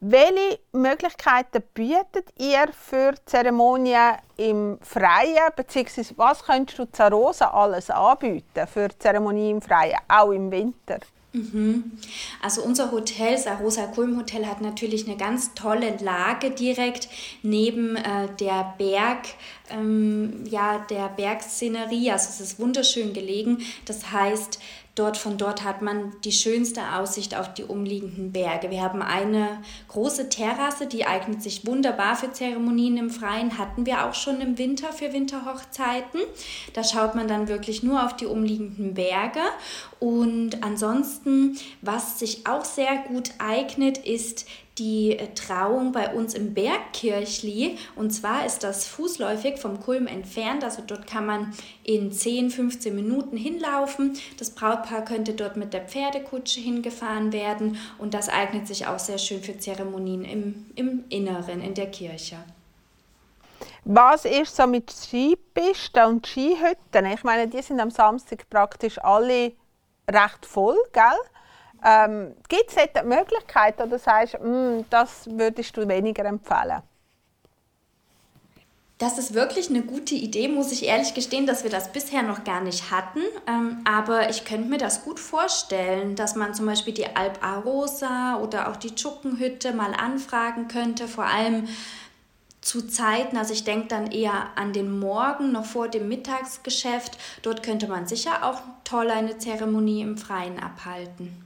Welche 0.08 0.60
Möglichkeiten 0.72 1.64
bietet 1.74 2.32
ihr 2.38 2.68
für 2.80 3.16
Zeremonien 3.26 4.18
im 4.38 4.78
Freien, 4.80 5.50
beziehungsweise 5.56 6.14
was 6.16 6.44
könntest 6.44 6.78
du 6.78 6.86
Zarosa 6.92 7.48
alles 7.48 7.90
anbieten 7.90 8.68
für 8.72 8.90
Zeremonien 9.00 9.56
im 9.56 9.62
Freien, 9.64 9.98
auch 10.08 10.30
im 10.30 10.52
Winter? 10.52 11.00
Mhm. 11.34 11.98
Also 12.40 12.62
unser 12.62 12.92
Hotel, 12.92 13.32
das 13.32 13.48
Arosa 13.48 13.88
Kulm 13.88 14.16
Hotel, 14.18 14.46
hat 14.46 14.62
natürlich 14.62 15.08
eine 15.08 15.18
ganz 15.18 15.56
tolle 15.56 15.98
Lage 15.98 16.52
direkt 16.52 17.10
neben 17.42 17.96
äh, 17.96 18.28
der 18.40 18.76
Berg, 18.78 19.26
ähm, 19.72 20.44
ja, 20.48 20.86
der 20.88 21.10
Bergszenerie. 21.10 22.12
Also 22.12 22.30
es 22.30 22.42
ist 22.42 22.60
wunderschön 22.60 23.14
gelegen. 23.14 23.66
Das 23.86 24.12
heißt, 24.12 24.60
Dort, 24.96 25.18
von 25.18 25.38
dort 25.38 25.66
hat 25.66 25.82
man 25.82 26.14
die 26.24 26.32
schönste 26.32 26.82
Aussicht 26.96 27.38
auf 27.38 27.54
die 27.54 27.66
umliegenden 27.66 28.32
Berge. 28.32 28.72
Wir 28.72 28.82
haben 28.82 29.02
eine 29.02 29.62
große 29.90 30.30
Terrasse, 30.30 30.88
die 30.88 31.06
eignet 31.06 31.44
sich 31.44 31.68
wunderbar 31.68 32.16
für 32.16 32.32
Zeremonien 32.32 32.96
im 32.96 33.10
Freien. 33.10 33.58
Hatten 33.58 33.86
wir 33.86 34.06
auch 34.06 34.14
schon 34.14 34.40
im 34.40 34.58
Winter 34.58 34.94
für 34.94 35.12
Winterhochzeiten. 35.12 36.22
Da 36.74 36.86
schaut 36.86 37.14
man 37.14 37.28
dann 37.28 37.50
wirklich 37.50 37.84
nur 37.84 38.06
auf 38.06 38.16
die 38.16 38.26
umliegenden 38.26 38.94
Berge. 38.94 39.42
Und 40.06 40.62
ansonsten, 40.62 41.58
was 41.82 42.20
sich 42.20 42.46
auch 42.46 42.64
sehr 42.64 42.96
gut 43.08 43.32
eignet, 43.40 43.98
ist 43.98 44.46
die 44.78 45.18
äh, 45.18 45.34
Trauung 45.34 45.94
bei 45.94 46.14
uns 46.14 46.36
im 46.36 46.54
Bergkirchli. 46.54 47.80
Und 47.96 48.12
zwar 48.12 48.46
ist 48.46 48.60
das 48.60 48.86
fußläufig 48.86 49.58
vom 49.58 49.80
Kulm 49.80 50.06
entfernt. 50.06 50.64
Also 50.64 50.84
dort 50.86 51.08
kann 51.08 51.26
man 51.26 51.56
in 51.84 52.12
10, 52.12 52.52
15 52.52 52.94
Minuten 52.94 53.36
hinlaufen. 53.36 54.16
Das 54.38 54.52
Brautpaar 54.52 55.04
könnte 55.06 55.34
dort 55.34 55.58
mit 55.58 55.74
der 55.74 55.82
Pferdekutsche 55.82 56.60
hingefahren 56.60 57.34
werden. 57.34 57.80
Und 57.98 58.14
das 58.14 58.30
eignet 58.30 58.68
sich 58.68 58.86
auch 58.86 59.00
sehr 59.00 59.18
schön 59.18 59.42
für 59.42 59.58
Zeremonien 59.58 60.24
im, 60.24 60.66
im 60.76 61.04
Inneren, 61.10 61.62
in 61.62 61.74
der 61.74 61.90
Kirche. 61.90 62.38
Was 63.86 64.26
ist 64.26 64.56
so 64.56 64.68
mit 64.68 64.92
Skipisten 64.92 66.06
und 66.06 66.28
Skihütten? 66.28 67.08
Ich 67.12 67.24
meine, 67.24 67.48
die 67.48 67.64
sind 67.64 67.80
am 67.80 67.90
Samstag 67.90 68.48
praktisch 68.52 69.00
alle 69.00 69.54
recht 70.10 70.46
voll, 70.46 70.78
gell? 70.94 71.04
Ähm, 71.84 72.36
Gibt 72.50 72.70
es 72.70 72.76
dort 72.76 73.06
Möglichkeiten 73.06 73.84
oder 73.84 74.00
sagst 74.00 74.36
du, 74.36 74.40
mm, 74.40 74.86
das 74.90 75.28
würdest 75.30 75.78
du 75.78 75.88
weniger 75.88 76.26
empfehlen? 76.26 76.82
Das 78.98 79.18
ist 79.18 79.34
wirklich 79.34 79.70
eine 79.70 79.82
gute 79.82 80.16
Idee, 80.16 80.48
muss 80.48 80.72
ich 80.72 80.86
ehrlich 80.86 81.14
gestehen, 81.14 81.46
dass 81.46 81.64
wir 81.64 81.70
das 81.70 81.92
bisher 81.92 82.24
noch 82.24 82.46
gar 82.46 82.62
nicht 82.62 82.92
hatten. 82.92 83.20
Ähm, 83.46 83.82
aber 83.84 84.30
ich 84.30 84.46
könnte 84.46 84.70
mir 84.70 84.78
das 84.78 85.04
gut 85.04 85.20
vorstellen, 85.20 86.16
dass 86.16 86.36
man 86.36 86.54
zum 86.54 86.66
Beispiel 86.66 86.94
die 86.94 87.14
Alp 87.14 87.44
Arosa 87.44 88.40
oder 88.42 88.70
auch 88.70 88.78
die 88.78 88.96
Tschuckenhütte 88.96 89.74
mal 89.74 89.94
anfragen 89.94 90.70
könnte, 90.70 91.10
vor 91.10 91.26
allem 91.26 91.68
zu 92.66 92.88
Zeiten, 92.88 93.38
also 93.38 93.54
ich 93.54 93.64
denke 93.64 93.88
dann 93.88 94.08
eher 94.12 94.50
an 94.56 94.74
den 94.74 95.00
Morgen, 95.00 95.52
noch 95.52 95.66
vor 95.66 95.88
dem 95.88 96.10
Mittagsgeschäft. 96.10 97.18
Dort 97.44 97.62
könnte 97.62 97.88
man 97.88 98.08
sicher 98.08 98.44
auch 98.44 98.60
toll 98.84 99.12
eine 99.12 99.38
Zeremonie 99.38 100.02
im 100.02 100.18
Freien 100.18 100.62
abhalten. 100.62 101.42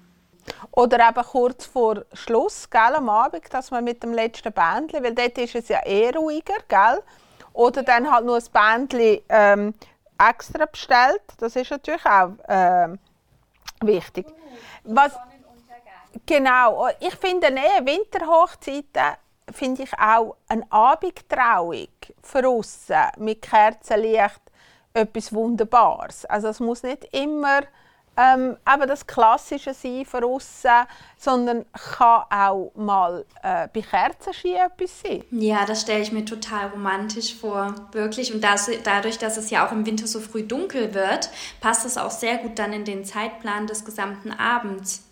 Oder 0.71 1.09
eben 1.09 1.23
kurz 1.23 1.65
vor 1.65 2.05
Schluss, 2.13 2.69
gell, 2.69 2.95
am 2.95 3.09
Abend, 3.09 3.53
dass 3.53 3.69
man 3.69 3.83
mit 3.83 4.01
dem 4.01 4.13
letzten 4.13 4.53
Bändchen, 4.53 5.03
weil 5.03 5.13
dort 5.13 5.37
ist 5.37 5.55
es 5.55 5.67
ja 5.67 5.83
eher 5.83 6.15
ruhiger, 6.15 6.55
gell? 6.69 7.03
Oder 7.51 7.83
dann 7.83 8.09
halt 8.09 8.25
nur 8.25 8.37
ein 8.37 8.43
Bändchen 8.51 9.19
ähm, 9.27 9.73
extra 10.17 10.65
bestellt. 10.65 11.21
Das 11.37 11.55
ist 11.55 11.69
natürlich 11.69 12.05
auch 12.05 12.31
ähm, 12.47 12.97
wichtig. 13.81 14.25
Was, 14.85 15.11
genau, 16.25 16.87
ich 17.01 17.15
finde 17.15 17.51
nee, 17.51 17.59
Winterhochzeiten 17.83 19.17
finde 19.51 19.83
ich 19.83 19.93
auch 19.99 20.35
eine 20.47 20.65
Abendtrauung 20.71 21.87
für 22.21 22.47
aussen 22.47 22.95
mit 23.17 23.41
Kerzenlicht 23.41 24.41
etwas 24.93 25.33
Wunderbares. 25.33 26.25
Also 26.25 26.47
es 26.47 26.59
muss 26.59 26.83
nicht 26.83 27.07
immer 27.13 27.61
ähm, 28.19 28.57
eben 28.71 28.87
das 28.87 29.07
Klassische 29.07 29.73
sein 29.73 30.05
von 30.05 30.23
außen, 30.23 30.85
sondern 31.17 31.65
kann 31.71 32.23
auch 32.29 32.71
mal 32.75 33.25
äh, 33.41 33.67
bei 33.73 33.81
Kerzenschein 33.81 34.55
etwas 34.55 35.01
sein. 35.01 35.23
Ja, 35.31 35.65
das 35.65 35.81
stelle 35.81 36.01
ich 36.01 36.11
mir 36.11 36.25
total 36.25 36.67
romantisch 36.67 37.35
vor, 37.35 37.73
wirklich. 37.93 38.33
Und 38.33 38.43
das, 38.43 38.69
dadurch, 38.83 39.17
dass 39.19 39.37
es 39.37 39.49
ja 39.49 39.65
auch 39.65 39.71
im 39.71 39.85
Winter 39.85 40.07
so 40.07 40.19
früh 40.19 40.43
dunkel 40.43 40.93
wird, 40.93 41.29
passt 41.61 41.85
es 41.85 41.97
auch 41.97 42.11
sehr 42.11 42.37
gut 42.39 42.59
dann 42.59 42.73
in 42.73 42.83
den 42.83 43.05
Zeitplan 43.05 43.67
des 43.67 43.85
gesamten 43.85 44.31
Abends. 44.31 45.03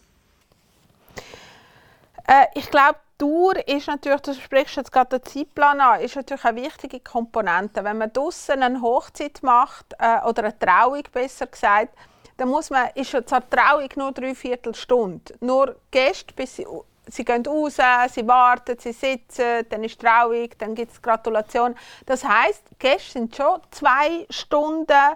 Äh, 2.27 2.45
ich 2.55 2.69
glaube, 2.69 2.99
Tour 3.17 3.67
ist 3.67 3.87
natürlich, 3.87 4.21
du 4.21 4.33
sprichst 4.33 4.75
jetzt 4.75 4.91
gerade 4.91 5.19
den 5.19 5.25
Zeitplan 5.25 5.81
an, 5.81 6.01
ist 6.01 6.15
natürlich 6.15 6.45
eine 6.45 6.61
wichtige 6.61 6.99
Komponente. 6.99 7.83
Wenn 7.83 7.97
man 7.97 8.13
draußen 8.13 8.61
eine 8.61 8.81
Hochzeit 8.81 9.41
macht, 9.41 9.93
äh, 9.97 10.19
oder 10.27 10.43
eine 10.43 10.59
Trauung 10.59 11.03
besser 11.11 11.47
gesagt, 11.47 11.97
dann 12.37 12.49
muss 12.49 12.69
man, 12.69 12.89
ist 12.93 13.11
ja 13.11 13.25
zur 13.25 13.47
Trauung 13.49 13.89
nur 13.95 14.11
drei 14.11 14.35
Viertelstunde. 14.35 15.33
Nur 15.39 15.77
Gäste, 15.89 16.33
bis 16.35 16.57
sie, 16.57 16.67
sie 17.07 17.25
gehen 17.25 17.43
raus, 17.43 17.77
sie 18.09 18.27
warten, 18.27 18.77
sie 18.77 18.93
sitzen, 18.93 19.65
dann 19.67 19.83
ist 19.83 19.99
Trauung, 19.99 20.49
dann 20.59 20.75
gibt 20.75 20.91
es 20.91 21.01
Gratulation. 21.01 21.75
Das 22.05 22.23
heisst, 22.23 22.63
Gäste 22.77 23.13
sind 23.13 23.35
schon 23.35 23.59
zwei 23.71 24.27
Stunden 24.29 25.15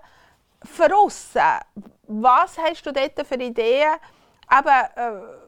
verrissen. 0.64 1.42
Was 2.08 2.58
hast 2.58 2.84
du 2.84 2.92
dort 2.92 3.28
für 3.28 3.36
Ideen? 3.36 3.94
Aber 4.48 4.90
äh, 4.96 5.41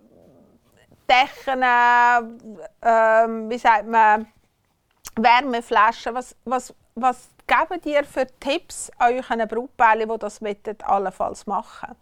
Decken, 1.09 1.61
äh, 1.61 3.49
wie 3.49 3.57
sagt 3.57 3.87
man, 3.87 4.27
Wärmeflaschen, 5.15 6.15
was, 6.15 6.35
was, 6.45 6.73
was 6.95 7.29
geben 7.47 7.81
dir 7.81 8.03
für 8.03 8.27
Tipps 8.39 8.91
an 8.97 9.13
euren 9.13 9.47
Brautpaaren, 9.47 10.09
die 10.09 10.17
das 10.17 10.41
allenfalls 10.83 11.45
machen 11.45 11.95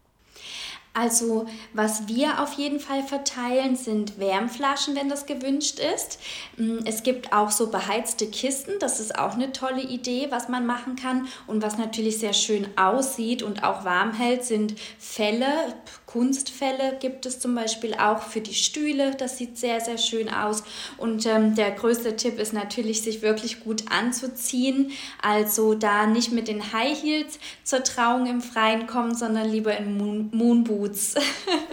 also, 0.94 1.46
was 1.74 2.08
wir 2.08 2.42
auf 2.42 2.54
jeden 2.54 2.82
Fall 2.82 3.04
verteilen, 3.04 3.78
sind 3.78 4.20
Wärmflaschen, 4.20 4.94
wenn 4.96 5.08
das 5.08 5.26
gewünscht 5.26 5.80
ist. 5.80 6.20
Mm, 6.58 6.80
es 6.84 7.04
gibt 7.04 7.32
auch 7.32 7.50
so 7.50 7.68
beheizte 7.68 8.28
Kisten, 8.28 8.74
das 8.80 9.00
ist 9.00 9.18
auch 9.18 9.36
eine 9.36 9.54
tolle 9.54 9.82
Idee, 9.82 10.28
was 10.32 10.50
man 10.50 10.66
machen 10.66 10.98
kann. 10.98 11.28
Und 11.48 11.64
was 11.64 11.78
natürlich 11.78 12.20
sehr 12.20 12.34
schön 12.34 12.68
aussieht 12.78 13.42
und 13.42 13.64
auch 13.64 13.86
warm 13.86 14.14
hält, 14.14 14.44
sind 14.44 14.76
Felle, 15.00 15.76
Kunstfelle 16.12 16.98
gibt 17.00 17.26
es 17.26 17.40
zum 17.40 17.56
Beispiel 17.56 17.94
auch 17.94 18.22
für 18.22 18.42
die 18.42 18.54
Stühle. 18.54 19.16
Das 19.16 19.38
sieht 19.38 19.58
sehr, 19.58 19.80
sehr 19.80 19.98
schön 19.98 20.34
aus. 20.34 20.64
Und 20.98 21.26
ähm, 21.26 21.56
der 21.56 21.72
größte 21.72 22.18
Tipp 22.18 22.38
ist 22.38 22.52
natürlich, 22.52 23.02
sich 23.02 23.22
wirklich 23.22 23.64
gut 23.64 23.90
anzuziehen. 23.90 24.92
Also 25.22 25.74
da 25.74 26.06
nicht 26.08 26.34
mit 26.34 26.50
den 26.50 26.74
High 26.74 27.02
Heels 27.02 27.40
zur 27.64 27.84
Trauung 27.84 28.26
im 28.26 28.42
Freien 28.42 28.88
kommen, 28.88 29.16
sondern 29.16 29.48
lieber 29.48 29.78
in 29.78 29.98
Moon 29.98 30.30
Moonboots. 30.34 31.16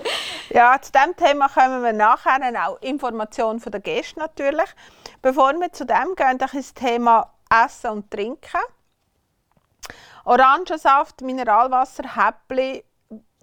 ja, 0.51 0.81
zu 0.81 0.93
dem 0.93 1.17
Thema 1.17 1.49
kommen 1.49 1.83
wir 1.83 1.93
nachher 1.93 2.39
auch 2.65 2.81
Informationen 2.81 3.59
von 3.59 3.73
den 3.73 3.83
Gästen 3.83 4.21
natürlich. 4.21 4.69
Bevor 5.21 5.53
wir 5.55 5.73
zu 5.73 5.85
dem 5.85 6.15
gehen, 6.15 6.39
das 6.39 6.75
Thema 6.75 7.33
Essen 7.51 7.91
und 7.91 8.11
Trinken. 8.11 8.61
Orangensaft, 10.25 11.23
Mineralwasser, 11.23 12.05
Häppchen 12.15 12.83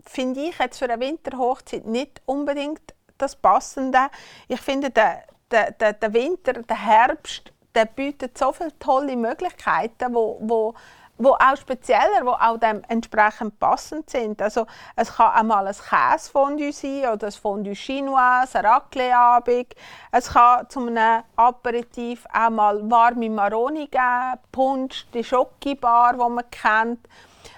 finde 0.06 0.42
ich 0.42 0.58
jetzt 0.60 0.80
für 0.80 0.86
eine 0.86 1.00
Winterhochzeit 1.00 1.86
nicht 1.86 2.22
unbedingt 2.26 2.94
das 3.18 3.36
Passende. 3.36 4.10
Ich 4.48 4.62
finde, 4.62 4.90
der, 4.90 5.24
der, 5.52 5.94
der, 5.94 6.14
Winter, 6.14 6.54
der 6.54 6.86
Herbst, 6.86 7.52
der 7.74 7.86
bietet 7.86 8.38
so 8.38 8.52
viele 8.52 8.78
tolle 8.80 9.16
Möglichkeiten, 9.16 10.14
wo, 10.14 10.38
wo, 10.42 10.74
wo 11.18 11.30
auch 11.32 11.58
spezieller, 11.58 12.24
wo 12.24 12.32
auch 12.32 12.58
dem 12.58 12.82
entsprechend 12.88 13.60
passend 13.60 14.10
sind. 14.10 14.42
Also 14.42 14.66
es 14.96 15.16
kann 15.16 15.34
auch 15.34 15.44
mal 15.44 15.68
ein 15.68 15.76
Käsefondue 15.76 16.74
sein 16.74 17.08
oder 17.12 17.28
ein 17.28 17.34
Fondue 17.34 17.74
Chinois, 17.74 18.48
ein 18.54 18.66
Raclette-Abend. 18.66 19.76
Es 20.12 20.30
kann 20.30 20.70
zu 20.70 20.88
einem 20.88 21.24
Aperitif 21.36 22.26
auch 22.34 22.50
mal 22.50 22.90
warme 22.90 23.30
Maroni 23.30 23.88
geben, 23.88 24.40
Punsch, 24.52 25.06
die 25.14 25.24
Schokibar, 25.24 26.14
die 26.14 26.20
man 26.20 26.50
kennt. 26.52 27.08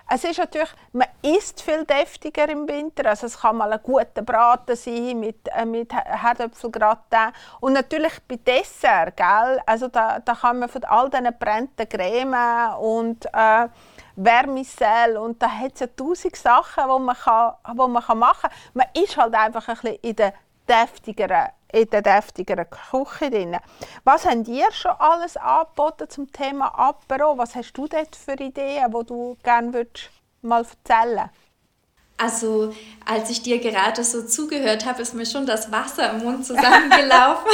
Es 0.10 0.24
ist 0.24 0.40
natürlich, 0.40 0.70
man 0.94 1.08
isst 1.22 1.62
viel 1.62 1.84
deftiger 1.84 2.48
im 2.48 2.68
Winter. 2.68 3.10
Also 3.10 3.26
es 3.26 3.42
kann 3.42 3.58
mal 3.58 3.74
ein 3.74 3.80
guter 3.84 4.22
Braten 4.22 4.76
sein 4.76 5.20
mit, 5.20 5.50
äh, 5.50 5.66
mit 5.66 5.94
Herdöpfelgratin. 5.94 7.34
Und 7.60 7.74
natürlich 7.74 8.14
bei 8.26 8.38
Dessert, 8.38 9.18
gell? 9.18 9.60
Also 9.66 9.90
da, 9.90 10.20
da 10.20 10.34
kann 10.34 10.60
man 10.60 10.70
von 10.70 10.84
all 10.86 11.10
diesen 11.10 11.38
brennten 11.38 11.90
Cremen 11.90 12.74
und 12.76 13.26
äh, 13.34 13.68
Vermicelle 14.16 15.22
und 15.22 15.42
da 15.42 15.50
hat 15.50 15.74
es 15.76 15.82
ja 15.82 15.88
tausend 15.88 16.36
Sachen, 16.36 16.84
die 16.86 17.04
man, 17.04 17.16
kann, 17.16 17.54
wo 17.76 17.88
man 17.88 18.04
kann 18.04 18.18
machen 18.18 18.50
kann. 18.50 18.52
Man 18.74 18.88
ist 18.94 19.16
halt 19.16 19.36
einfach 19.36 19.68
ein 19.68 19.76
bisschen 19.76 19.98
in 20.02 20.16
der 20.16 20.34
deftigeren 20.68 21.50
in 21.72 21.90
der 21.90 22.02
deftigeren 22.02 22.66
Küche 22.70 23.30
drin. 23.30 23.58
Was 24.04 24.26
habt 24.26 24.48
ihr 24.48 24.72
schon 24.72 24.92
alles 24.92 25.38
angeboten 25.38 26.10
zum 26.10 26.32
Thema 26.32 26.68
Apero? 26.78 27.38
Was 27.38 27.56
hast 27.56 27.74
du 27.74 27.88
dort 27.88 28.16
für 28.16 28.34
Ideen, 28.34 28.92
die 28.92 29.06
du 29.06 29.38
gerne 29.44 29.88
mal 30.42 30.64
erzählen 30.64 31.18
würdest? 31.18 31.47
Also, 32.18 32.74
als 33.06 33.30
ich 33.30 33.44
dir 33.44 33.60
gerade 33.60 34.04
so 34.04 34.24
zugehört 34.24 34.86
habe, 34.86 35.02
ist 35.02 35.14
mir 35.14 35.26
schon 35.26 35.46
das 35.46 35.72
Wasser 35.72 36.12
im 36.12 36.24
Mund 36.24 36.46
zusammengelaufen. 36.46 37.46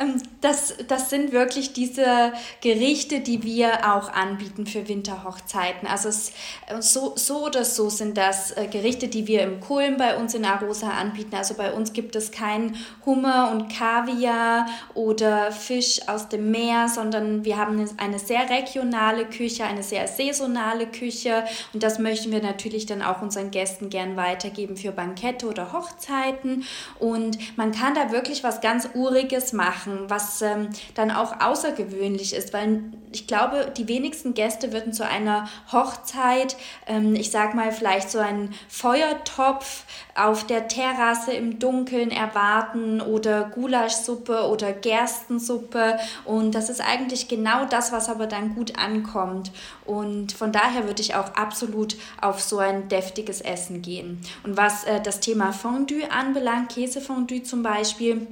Ähm, 0.00 0.14
das, 0.40 0.74
das 0.88 1.10
sind 1.10 1.32
wirklich 1.32 1.74
diese 1.74 2.32
Gerichte, 2.62 3.20
die 3.20 3.42
wir 3.42 3.94
auch 3.94 4.10
anbieten 4.10 4.66
für 4.66 4.88
Winterhochzeiten. 4.88 5.86
Also 5.86 6.08
es, 6.08 6.30
äh, 6.66 6.80
so, 6.80 7.12
so 7.16 7.44
oder 7.46 7.64
so 7.64 7.90
sind 7.90 8.16
das 8.16 8.52
äh, 8.52 8.66
Gerichte, 8.66 9.08
die 9.08 9.26
wir 9.26 9.42
im 9.42 9.60
Kulm 9.60 9.98
bei 9.98 10.16
uns 10.16 10.34
in 10.34 10.44
Arosa 10.44 10.88
anbieten. 10.88 11.36
Also 11.36 11.54
bei 11.54 11.72
uns 11.72 11.92
gibt 11.92 12.16
es 12.16 12.32
kein 12.32 12.76
Hummer 13.04 13.50
und 13.52 13.68
Kaviar 13.68 14.66
oder 14.94 15.52
Fisch 15.52 16.00
aus 16.08 16.28
dem 16.28 16.50
Meer, 16.50 16.88
sondern 16.88 17.44
wir 17.44 17.58
haben 17.58 17.86
eine 17.98 18.18
sehr 18.18 18.48
regionale 18.48 19.26
Küche, 19.26 19.64
eine 19.64 19.82
sehr 19.82 20.08
saisonale 20.08 20.86
Küche 20.86 21.44
und 21.74 21.82
das 21.82 21.98
möchten 21.98 22.32
wir 22.32 22.42
natürlich 22.42 22.86
dann 22.86 23.02
auch 23.02 23.20
unseren 23.30 23.52
Gästen 23.52 23.90
gern 23.90 24.16
weitergeben 24.16 24.76
für 24.76 24.90
Bankette 24.90 25.46
oder 25.46 25.72
Hochzeiten. 25.72 26.64
Und 26.98 27.38
man 27.56 27.70
kann 27.70 27.94
da 27.94 28.10
wirklich 28.10 28.42
was 28.42 28.60
ganz 28.60 28.88
Uriges 28.94 29.52
machen, 29.52 30.00
was 30.08 30.42
ähm, 30.42 30.70
dann 30.96 31.12
auch 31.12 31.40
außergewöhnlich 31.40 32.34
ist, 32.34 32.52
weil 32.52 32.82
ich 33.12 33.26
glaube, 33.26 33.72
die 33.76 33.88
wenigsten 33.88 34.34
Gäste 34.34 34.72
würden 34.72 34.92
zu 34.92 35.04
einer 35.04 35.48
Hochzeit, 35.72 36.56
ähm, 36.86 37.14
ich 37.14 37.30
sag 37.30 37.54
mal, 37.54 37.72
vielleicht 37.72 38.10
so 38.10 38.18
einen 38.18 38.54
Feuertopf 38.68 39.84
auf 40.14 40.46
der 40.46 40.68
Terrasse 40.68 41.32
im 41.32 41.58
Dunkeln 41.58 42.10
erwarten 42.10 43.00
oder 43.00 43.44
Gulaschsuppe 43.44 44.48
oder 44.48 44.72
Gerstensuppe. 44.72 45.98
Und 46.24 46.54
das 46.54 46.70
ist 46.70 46.80
eigentlich 46.80 47.28
genau 47.28 47.64
das, 47.64 47.90
was 47.92 48.08
aber 48.08 48.26
dann 48.26 48.54
gut 48.54 48.78
ankommt. 48.78 49.50
Und 49.84 50.32
von 50.32 50.52
daher 50.52 50.86
würde 50.86 51.02
ich 51.02 51.14
auch 51.14 51.34
absolut 51.34 51.96
auf 52.20 52.40
so 52.40 52.58
ein 52.58 52.88
deftiges 52.88 53.40
Essen 53.40 53.82
gehen. 53.82 54.20
Und 54.44 54.56
was 54.56 54.84
äh, 54.84 55.00
das 55.00 55.20
Thema 55.20 55.52
Fondue 55.52 56.10
anbelangt, 56.10 56.70
Käsefondue 56.70 57.42
zum 57.42 57.62
Beispiel, 57.62 58.26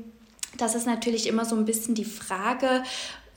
das 0.57 0.75
ist 0.75 0.87
natürlich 0.87 1.27
immer 1.27 1.45
so 1.45 1.55
ein 1.57 1.65
bisschen 1.65 1.95
die 1.95 2.05
Frage, 2.05 2.83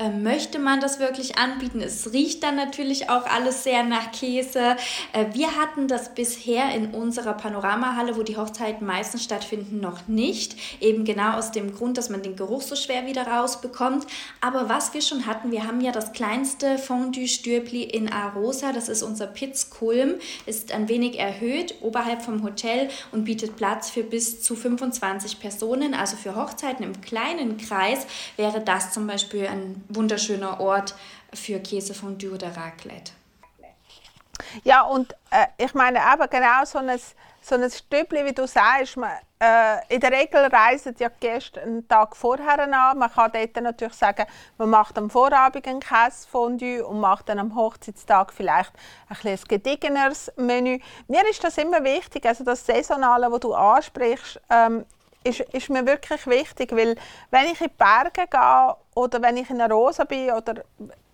ähm, 0.02 0.24
möchte 0.24 0.58
man 0.58 0.80
das 0.80 1.00
wirklich 1.00 1.38
anbieten? 1.38 1.82
Es 1.82 2.12
riecht 2.12 2.42
dann 2.44 2.56
natürlich 2.56 3.10
auch 3.10 3.26
alles 3.26 3.64
sehr 3.64 3.84
nach 3.84 4.12
Käse. 4.12 4.76
Äh, 5.14 5.26
wir 5.34 5.56
hatten 5.56 5.88
das 5.88 6.16
bisher 6.16 6.74
in 6.74 6.94
unserer 6.94 7.34
Panoramahalle, 7.34 8.18
wo 8.18 8.24
die 8.24 8.38
Hochzeiten 8.38 8.88
meistens 8.88 9.24
stattfinden, 9.24 9.80
noch 9.80 10.08
nicht. 10.08 10.56
Eben 10.82 11.06
genau 11.06 11.34
aus 11.38 11.52
dem 11.52 11.76
Grund, 11.76 11.98
dass 11.98 12.10
man 12.10 12.24
den 12.24 12.36
Geruch 12.36 12.64
so 12.64 12.76
schwer 12.76 13.06
wieder 13.06 13.28
rausbekommt. 13.28 14.08
Aber 14.40 14.70
was 14.70 14.94
wir 14.94 15.02
schon 15.02 15.28
hatten, 15.28 15.52
wir 15.52 15.68
haben 15.68 15.82
ja 15.82 15.92
das 15.92 16.14
kleinste 16.14 16.80
Fondue-Stürbli 16.80 17.84
in 17.84 18.12
Arosa. 18.12 18.74
Das 18.74 18.90
ist 18.90 19.04
unser 19.04 19.28
Pitzkulm. 19.28 20.16
Ist 20.48 20.72
ein 20.72 20.90
wenig 20.90 21.20
erhöht 21.20 21.76
oberhalb 21.82 22.24
vom 22.24 22.44
Hotel 22.44 22.90
und 23.12 23.26
bietet 23.26 23.56
Platz 23.56 23.92
für 23.92 24.04
bis 24.04 24.42
zu 24.42 24.56
25 24.56 25.40
Personen. 25.40 25.94
Also 25.94 26.18
für 26.18 26.36
Hochzeiten 26.36 26.84
im 26.84 27.02
kleinen 27.02 27.58
Kreis 27.58 28.08
wäre 28.36 28.62
das 28.62 28.94
zum 28.94 29.06
Beispiel 29.06 29.46
ein 29.46 29.84
wunderschöner 29.96 30.60
Ort 30.60 30.96
für 31.34 31.60
Käsefondue 31.60 32.32
oder 32.34 32.56
Raclette. 32.56 33.12
Ja, 34.64 34.82
und 34.82 35.14
äh, 35.30 35.48
ich 35.58 35.74
meine 35.74 36.00
eben 36.00 36.30
genau 36.30 36.66
so 36.66 36.80
ein, 36.80 37.00
so 37.42 37.56
ein 37.56 37.70
Stübli, 37.70 38.26
wie 38.26 38.34
du 38.34 38.48
sagst, 38.48 38.98
man, 38.98 39.12
äh, 39.40 39.78
in 39.94 40.00
der 40.00 40.12
Regel 40.12 40.46
reisen 40.46 40.96
ja 41.00 41.10
Gäste 41.20 41.62
einen 41.62 41.88
Tag 41.88 42.16
vorher 42.16 42.60
an. 42.60 42.98
Man 42.98 43.12
kann 43.12 43.32
dort 43.32 43.56
natürlich 43.56 43.94
sagen, 43.94 44.26
man 44.58 44.70
macht 44.70 44.98
am 44.98 45.10
Vorabend 45.10 45.68
ein 45.68 45.80
Käsefondue 45.80 46.86
und 46.86 47.00
macht 47.00 47.30
dann 47.30 47.40
am 47.40 47.56
Hochzeitstag 47.56 48.34
vielleicht 48.34 48.72
ein, 49.10 49.32
ein 49.32 49.40
gediegeneres 49.48 50.32
Menü. 50.38 50.80
Mir 51.08 51.28
ist 51.30 51.44
das 51.44 51.58
immer 51.58 51.84
wichtig, 51.84 52.26
also 52.26 52.44
das 52.44 52.66
Saisonale, 52.66 53.30
das 53.30 53.40
du 53.40 53.54
ansprichst, 53.54 54.40
ähm, 54.50 54.86
ist, 55.24 55.42
ist 55.42 55.70
mir 55.70 55.86
wirklich 55.86 56.26
wichtig, 56.28 56.72
weil 56.76 56.96
wenn 57.30 57.46
ich 57.46 57.62
in 57.62 57.68
die 57.68 57.74
Berge 57.78 58.28
gehe 58.30 58.76
oder 58.96 59.22
wenn 59.22 59.38
ich 59.38 59.50
in 59.50 59.58
der 59.58 59.70
Rosa 59.70 60.04
bin 60.04 60.32
oder 60.32 60.64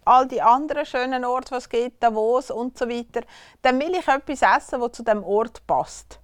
all 0.06 0.28
die 0.28 0.42
anderen 0.42 0.86
schönen 0.86 1.26
Orte, 1.26 1.52
was 1.52 1.68
gibt, 1.68 2.02
Davos 2.02 2.50
und 2.50 2.78
so 2.78 2.88
weiter, 2.88 3.22
dann 3.62 3.80
will 3.80 3.94
ich 3.96 4.08
etwas 4.08 4.42
essen, 4.42 4.80
das 4.80 4.92
zu 4.94 5.04
dem 5.04 5.24
Ort 5.24 5.66
passt. 5.68 6.20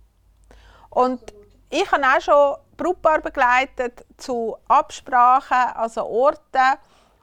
Und 0.89 1.33
ich 1.69 1.91
habe 1.91 2.03
auch 2.03 2.21
schon 2.21 2.55
Brautpaar 2.77 3.21
begleitet 3.21 4.05
zu 4.17 4.55
Absprachen, 4.67 5.75
also 5.75 6.05
Orten 6.05 6.77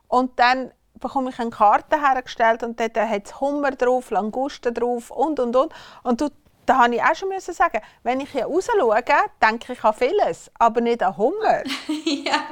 und 0.09 0.39
dann 0.39 0.73
bekomme 0.95 1.31
ich 1.31 1.39
eine 1.39 1.51
Karte 1.51 2.01
hergestellt 2.01 2.63
und 2.63 2.79
dort 2.79 2.97
hat 2.97 3.27
es 3.27 3.41
Hummer 3.41 3.71
drauf, 3.71 4.11
Langusten 4.11 4.75
drauf 4.75 5.11
und 5.11 5.41
und 5.41 5.57
und 5.57 5.73
und 6.03 6.21
du 6.21 6.29
da 6.71 6.79
habe 6.79 6.95
ich 6.95 7.03
auch 7.03 7.15
schon 7.17 7.29
müssen 7.29 7.53
sagen, 7.53 7.81
wenn 8.05 8.21
ich 8.21 8.31
hier 8.31 8.45
raus 8.47 8.69
schaue, 8.69 9.03
denke 9.43 9.73
ich 9.73 9.85
an 9.85 9.93
vieles, 9.93 10.53
aber 10.57 10.81
nicht 10.81 11.03
an 11.03 11.17
Hunger. 11.17 11.65
ja, 12.05 12.45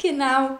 genau. 0.00 0.56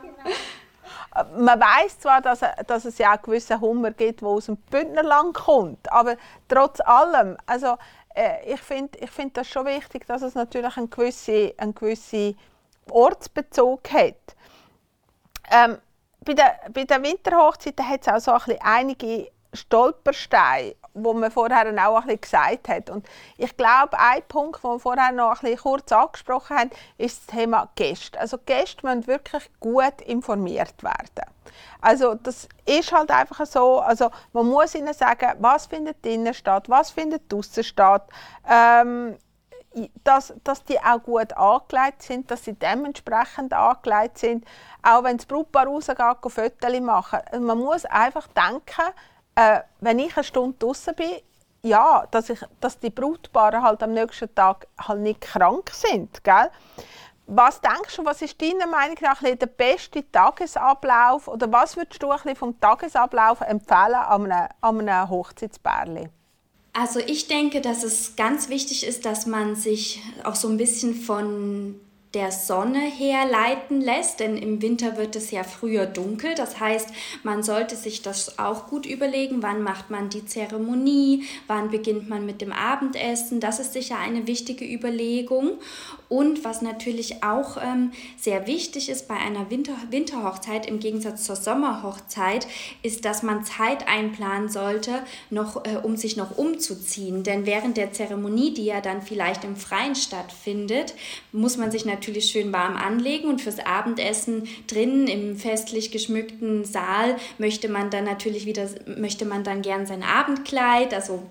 Man 1.38 1.60
weiß 1.60 2.00
zwar, 2.00 2.20
dass, 2.20 2.40
dass 2.66 2.84
es 2.84 2.98
ja 2.98 3.14
auch 3.16 3.22
gewisse 3.22 3.60
Hummer 3.60 3.92
gibt, 3.92 4.22
die 4.22 4.24
aus 4.24 4.46
dem 4.46 4.56
Bündnerland 4.56 5.34
kommt, 5.34 5.90
aber 5.92 6.16
trotz 6.48 6.80
allem, 6.80 7.36
also 7.46 7.76
äh, 8.12 8.52
ich 8.52 8.60
finde 8.60 8.98
ich 8.98 9.10
find 9.12 9.36
das 9.36 9.46
schon 9.46 9.66
wichtig, 9.66 10.04
dass 10.08 10.22
es 10.22 10.34
natürlich 10.34 10.76
einen 10.76 10.90
gewissen, 10.90 11.52
einen 11.58 11.76
gewissen 11.76 12.36
Ortsbezug 12.90 13.88
hat. 13.92 14.34
Ähm, 15.52 15.78
bei 16.24 16.34
den 16.34 16.72
bei 16.72 16.82
der 16.82 17.00
Winterhochzeiten 17.04 17.88
hat 17.88 18.00
es 18.00 18.28
auch 18.28 18.40
so 18.40 18.52
ein 18.52 18.60
einige 18.60 19.30
Stolpersteine 19.52 20.74
wo 20.96 21.12
man 21.12 21.30
vorher 21.30 21.66
auch 21.88 22.04
ein 22.04 22.20
gesagt 22.20 22.68
hat. 22.68 22.90
Und 22.90 23.06
ich 23.36 23.56
glaube, 23.56 23.98
ein 23.98 24.22
Punkt, 24.28 24.62
den 24.62 24.70
wir 24.70 24.80
vorher 24.80 25.12
noch 25.12 25.42
ein 25.42 25.56
kurz 25.56 25.92
angesprochen 25.92 26.56
haben, 26.56 26.70
ist 26.98 27.28
das 27.28 27.36
Thema 27.36 27.68
Gäste. 27.74 28.18
Also 28.18 28.38
Gäste 28.38 28.86
müssen 28.86 29.06
wirklich 29.06 29.50
gut 29.60 30.00
informiert 30.04 30.82
werden. 30.82 31.30
Also 31.80 32.14
das 32.14 32.48
ist 32.64 32.92
halt 32.92 33.10
einfach 33.10 33.46
so, 33.46 33.80
also 33.80 34.10
man 34.32 34.46
muss 34.46 34.74
ihnen 34.74 34.94
sagen, 34.94 35.32
was 35.38 35.66
findet 35.66 36.04
drinnen 36.04 36.34
statt, 36.34 36.68
was 36.68 36.90
findet 36.90 37.32
draußen 37.32 37.62
statt, 37.62 38.08
ähm, 38.48 39.16
dass, 40.04 40.34
dass 40.42 40.64
die 40.64 40.78
auch 40.78 41.02
gut 41.02 41.34
angelegt 41.34 42.02
sind, 42.02 42.30
dass 42.30 42.44
sie 42.44 42.54
dementsprechend 42.54 43.52
angelegt 43.52 44.18
sind, 44.18 44.44
auch 44.82 45.04
wenn 45.04 45.18
das 45.18 45.26
Brautpaar 45.26 45.66
rausgeht, 45.66 45.98
Fotos 46.28 46.80
machen. 46.80 47.20
Man 47.40 47.58
muss 47.58 47.84
einfach 47.84 48.26
denken, 48.28 48.94
äh, 49.36 49.60
wenn 49.80 49.98
ich 49.98 50.16
eine 50.16 50.24
Stunde 50.24 50.56
draußen 50.58 50.94
bin, 50.94 51.12
ja, 51.62 52.06
dass, 52.10 52.30
ich, 52.30 52.40
dass 52.60 52.78
die 52.78 52.90
Brutpaare 52.90 53.62
halt 53.62 53.82
am 53.82 53.92
nächsten 53.92 54.34
Tag 54.34 54.66
halt 54.78 55.00
nicht 55.00 55.20
krank 55.20 55.70
sind, 55.72 56.22
gell? 56.24 56.50
Was 57.28 57.60
denkst 57.60 57.96
du, 57.96 58.04
was 58.04 58.22
ist 58.22 58.40
deiner 58.40 58.68
Meinung 58.68 58.96
nach 59.00 59.20
der 59.20 59.46
beste 59.46 60.08
Tagesablauf 60.12 61.26
oder 61.26 61.50
was 61.50 61.76
würdest 61.76 62.00
du 62.00 62.12
vom 62.36 62.60
Tagesablauf 62.60 63.40
empfehlen 63.40 63.94
an 63.94 64.30
einem, 64.30 64.88
einem 64.88 65.10
Hochzeitsbärli? 65.10 66.08
Also 66.72 67.00
ich 67.00 67.26
denke, 67.26 67.60
dass 67.60 67.82
es 67.82 68.14
ganz 68.14 68.48
wichtig 68.48 68.86
ist, 68.86 69.06
dass 69.06 69.26
man 69.26 69.56
sich 69.56 70.02
auch 70.22 70.36
so 70.36 70.46
ein 70.46 70.56
bisschen 70.56 70.94
von 70.94 71.80
der 72.14 72.30
Sonne 72.30 72.80
herleiten 72.80 73.80
lässt, 73.80 74.20
denn 74.20 74.36
im 74.36 74.62
Winter 74.62 74.96
wird 74.96 75.16
es 75.16 75.30
ja 75.32 75.42
früher 75.44 75.86
dunkel. 75.86 76.34
Das 76.34 76.60
heißt, 76.60 76.88
man 77.24 77.42
sollte 77.42 77.76
sich 77.76 78.00
das 78.00 78.38
auch 78.38 78.68
gut 78.68 78.86
überlegen, 78.86 79.42
wann 79.42 79.62
macht 79.62 79.90
man 79.90 80.08
die 80.08 80.24
Zeremonie, 80.24 81.24
wann 81.46 81.70
beginnt 81.70 82.08
man 82.08 82.24
mit 82.24 82.40
dem 82.40 82.52
Abendessen. 82.52 83.40
Das 83.40 83.58
ist 83.58 83.72
sicher 83.72 83.98
eine 83.98 84.26
wichtige 84.26 84.64
Überlegung. 84.64 85.58
Und 86.08 86.44
was 86.44 86.62
natürlich 86.62 87.24
auch 87.24 87.56
ähm, 87.60 87.90
sehr 88.16 88.46
wichtig 88.46 88.88
ist 88.88 89.08
bei 89.08 89.16
einer 89.16 89.50
Winter 89.50 89.74
Winterhochzeit 89.90 90.66
im 90.66 90.78
Gegensatz 90.78 91.24
zur 91.24 91.34
Sommerhochzeit, 91.34 92.46
ist, 92.82 93.04
dass 93.04 93.24
man 93.24 93.44
Zeit 93.44 93.88
einplanen 93.88 94.48
sollte, 94.48 95.02
noch, 95.30 95.64
äh, 95.64 95.78
um 95.82 95.96
sich 95.96 96.16
noch 96.16 96.38
umzuziehen. 96.38 97.24
Denn 97.24 97.44
während 97.44 97.76
der 97.76 97.92
Zeremonie, 97.92 98.54
die 98.54 98.66
ja 98.66 98.80
dann 98.80 99.02
vielleicht 99.02 99.42
im 99.42 99.56
Freien 99.56 99.96
stattfindet, 99.96 100.94
muss 101.32 101.56
man 101.56 101.72
sich 101.72 101.84
natürlich 101.84 101.95
natürlich 101.96 102.26
schön 102.26 102.52
warm 102.52 102.76
anlegen 102.76 103.28
und 103.28 103.40
fürs 103.40 103.58
Abendessen 103.58 104.48
drinnen 104.66 105.08
im 105.08 105.36
festlich 105.36 105.90
geschmückten 105.90 106.64
Saal 106.64 107.16
möchte 107.38 107.68
man 107.68 107.90
dann 107.90 108.04
natürlich 108.04 108.46
wieder, 108.46 108.68
möchte 108.98 109.24
man 109.24 109.44
dann 109.44 109.62
gern 109.62 109.86
sein 109.86 110.02
Abendkleid, 110.02 110.94
also 110.94 111.22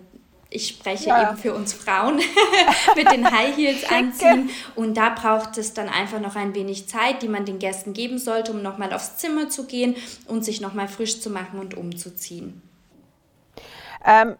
ich 0.49 0.67
spreche 0.67 1.09
ja. 1.09 1.29
eben 1.29 1.37
für 1.37 1.53
uns 1.53 1.73
Frauen, 1.73 2.21
mit 2.95 3.11
den 3.11 3.29
High 3.29 3.57
Heels 3.57 3.83
anziehen. 3.89 4.49
Und 4.75 4.95
da 4.95 5.09
braucht 5.09 5.57
es 5.57 5.73
dann 5.73 5.89
einfach 5.89 6.21
noch 6.21 6.35
ein 6.35 6.55
wenig 6.55 6.87
Zeit, 6.87 7.21
die 7.21 7.27
man 7.27 7.45
den 7.45 7.59
Gästen 7.59 7.93
geben 7.93 8.19
sollte, 8.19 8.53
um 8.53 8.61
nochmal 8.61 8.93
aufs 8.93 9.17
Zimmer 9.17 9.49
zu 9.49 9.65
gehen 9.65 9.95
und 10.27 10.45
sich 10.45 10.61
nochmal 10.61 10.87
frisch 10.87 11.19
zu 11.19 11.29
machen 11.29 11.59
und 11.59 11.75
umzuziehen. 11.75 12.61
Ähm, 14.05 14.35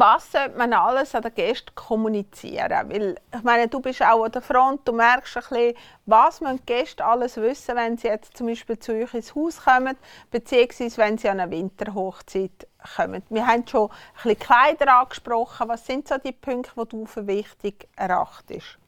was 0.00 0.32
sollte 0.32 0.56
man 0.56 0.72
alles 0.72 1.14
an 1.14 1.22
den 1.22 1.34
Gästen 1.34 1.74
kommunizieren? 1.74 2.90
Weil, 2.90 3.16
ich 3.34 3.42
meine, 3.42 3.68
du 3.68 3.80
bist 3.80 4.02
auch 4.02 4.24
an 4.24 4.32
der 4.32 4.42
Front, 4.42 4.86
du 4.86 4.92
merkst 4.92 5.36
ein 5.36 5.42
bisschen, 5.48 5.74
was 6.06 6.38
die 6.40 6.66
Gäste 6.66 7.04
alles 7.04 7.36
wissen, 7.36 7.76
wenn 7.76 7.96
sie 7.96 8.08
jetzt 8.08 8.36
zum 8.36 8.46
Beispiel 8.46 8.78
zu 8.78 8.92
euch 8.92 9.14
ins 9.14 9.34
Haus 9.34 9.62
kommen, 9.62 9.96
beziehungsweise 10.30 10.98
wenn 10.98 11.18
sie 11.18 11.28
an 11.28 11.40
eine 11.40 11.50
Winterhochzeit 11.50 12.66
kommen. 12.96 13.22
Wir 13.28 13.46
haben 13.46 13.66
schon 13.66 13.90
ein 13.90 13.96
bisschen 14.14 14.38
Kleider 14.38 14.98
angesprochen. 14.98 15.68
Was 15.68 15.86
sind 15.86 16.08
so 16.08 16.16
die 16.18 16.32
Punkte, 16.32 16.72
die 16.76 16.88
du 16.88 17.06
für 17.06 17.26
wichtig 17.26 17.88
erachtest? 17.96 18.78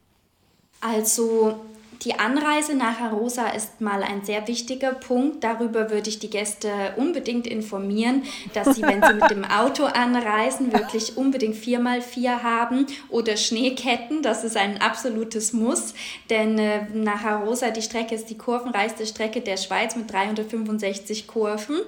Also 0.81 1.59
die 2.03 2.17
Anreise 2.17 2.75
nach 2.75 3.01
Arosa 3.01 3.49
ist 3.49 3.81
mal 3.81 4.03
ein 4.03 4.23
sehr 4.23 4.47
wichtiger 4.47 4.93
Punkt. 4.93 5.43
Darüber 5.43 5.89
würde 5.89 6.09
ich 6.09 6.17
die 6.19 6.29
Gäste 6.29 6.69
unbedingt 6.95 7.45
informieren, 7.45 8.23
dass 8.53 8.75
sie, 8.75 8.83
wenn 8.83 9.03
sie 9.03 9.13
mit 9.15 9.29
dem 9.29 9.43
Auto 9.43 9.83
anreisen, 9.83 10.71
wirklich 10.71 11.17
unbedingt 11.17 11.57
4x4 11.57 12.41
haben 12.41 12.87
oder 13.09 13.35
Schneeketten. 13.35 14.21
Das 14.21 14.45
ist 14.45 14.55
ein 14.55 14.81
absolutes 14.81 15.51
Muss, 15.51 15.93
denn 16.29 16.57
äh, 16.57 16.85
nach 16.93 17.25
Arosa, 17.25 17.69
die 17.69 17.81
Strecke 17.81 18.15
ist 18.15 18.29
die 18.29 18.37
kurvenreichste 18.37 19.05
Strecke 19.05 19.41
der 19.41 19.57
Schweiz 19.57 19.97
mit 19.97 20.09
365 20.09 21.27
Kurven. 21.27 21.81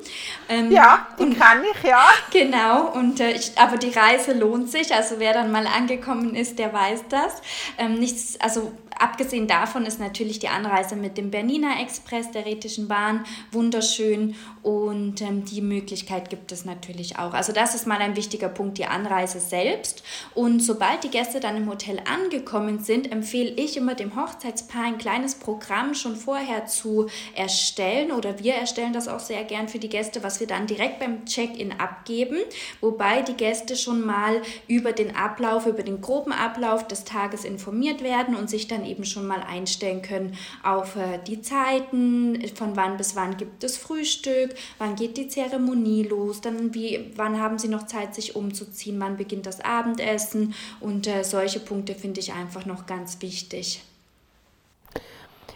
Ähm, 0.50 0.72
ja, 0.72 1.08
die 1.18 1.34
kann 1.34 1.64
ich, 1.64 1.88
ja. 1.88 2.04
Genau, 2.34 2.92
und, 2.92 3.22
äh, 3.22 3.32
ich, 3.32 3.54
aber 3.56 3.78
die 3.78 3.92
Reise 3.92 4.34
lohnt 4.34 4.70
sich. 4.70 4.94
Also 4.94 5.16
wer 5.20 5.34
dann 5.34 5.54
mal 5.54 5.68
angekommen 5.68 6.36
ist, 6.36 6.60
der 6.60 6.74
weiß 6.74 7.06
das. 7.10 7.42
Ähm, 7.78 7.98
nichts, 7.98 8.38
also 8.42 8.74
Abgesehen 9.02 9.48
davon 9.48 9.88
ist 9.88 10.00
natürlich 10.02 10.40
die 10.40 10.50
Anreise 10.50 10.98
mit 10.98 11.18
dem 11.18 11.32
Bernina 11.32 11.82
Express 11.82 12.32
der 12.32 12.46
Rätischen 12.46 12.90
Bahn 12.90 13.24
wunderschön 13.52 14.36
und 14.62 15.22
ähm, 15.22 15.46
die 15.46 15.62
Möglichkeit 15.62 16.30
gibt 16.30 16.52
es 16.52 16.66
natürlich 16.66 17.18
auch. 17.18 17.34
Also 17.34 17.54
das 17.54 17.74
ist 17.74 17.88
mal 17.88 18.00
ein 18.00 18.18
wichtiger 18.18 18.50
Punkt, 18.50 18.78
die 18.78 18.86
Anreise 18.86 19.40
selbst. 19.40 20.04
Und 20.36 20.60
sobald 20.60 21.04
die 21.04 21.10
Gäste 21.10 21.40
dann 21.40 21.56
im 21.56 21.70
Hotel 21.70 22.02
angekommen 22.12 22.80
sind, 22.80 23.12
empfehle 23.12 23.52
ich 23.52 23.78
immer 23.78 23.96
dem 23.96 24.16
Hochzeitspaar 24.16 24.84
ein 24.84 24.98
kleines 24.98 25.36
Programm 25.36 25.94
schon 25.94 26.16
vorher 26.16 26.66
zu 26.66 27.08
erstellen 27.36 28.12
oder 28.12 28.40
wir 28.40 28.56
erstellen 28.56 28.94
das 28.94 29.08
auch 29.08 29.20
sehr 29.20 29.44
gern 29.44 29.68
für 29.68 29.80
die 29.80 29.90
Gäste, 29.90 30.24
was 30.24 30.40
wir 30.40 30.48
dann 30.48 30.68
direkt 30.68 31.00
beim 31.00 31.26
Check-in 31.26 31.80
abgeben, 31.80 32.38
wobei 32.82 33.22
die 33.22 33.36
Gäste 33.36 33.76
schon 33.76 34.06
mal 34.06 34.42
über 34.68 34.92
den 34.92 35.16
Ablauf, 35.16 35.66
über 35.66 35.84
den 35.84 36.02
groben 36.02 36.32
Ablauf 36.32 36.88
des 36.88 37.04
Tages 37.04 37.46
informiert 37.46 38.04
werden 38.04 38.36
und 38.36 38.50
sich 38.50 38.68
dann 38.68 38.86
eben 38.86 39.06
schon 39.06 39.28
mal 39.28 39.42
einstellen 39.42 39.91
können 40.00 40.38
auf 40.64 40.96
äh, 40.96 41.20
die 41.28 41.42
Zeiten, 41.42 42.42
von 42.56 42.76
wann 42.76 42.98
bis 42.98 43.16
wann 43.16 43.36
gibt 43.36 43.64
es 43.64 43.78
Frühstück, 43.78 44.56
wann 44.78 44.96
geht 44.96 45.18
die 45.18 45.28
Zeremonie 45.28 46.04
los, 46.04 46.40
dann 46.42 46.74
wie, 46.74 47.12
wann 47.16 47.40
haben 47.40 47.60
sie 47.60 47.68
noch 47.68 47.86
Zeit, 47.88 48.16
sich 48.16 48.36
umzuziehen, 48.36 49.00
wann 49.00 49.18
beginnt 49.18 49.46
das 49.46 49.60
Abendessen 49.60 50.54
und 50.80 51.08
äh, 51.08 51.24
solche 51.24 51.60
Punkte 51.60 51.96
finde 51.96 52.22
ich 52.22 52.32
einfach 52.32 52.66
noch 52.66 52.86
ganz 52.86 53.22
wichtig. 53.22 53.84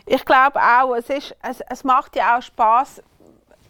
Ich 0.05 0.23
glaube 0.25 0.59
auch, 0.59 0.95
es, 0.95 1.09
ist, 1.09 1.35
es, 1.41 1.61
es 1.67 1.83
macht 1.83 2.15
ja 2.15 2.37
auch 2.37 2.41
Spaß, 2.41 3.01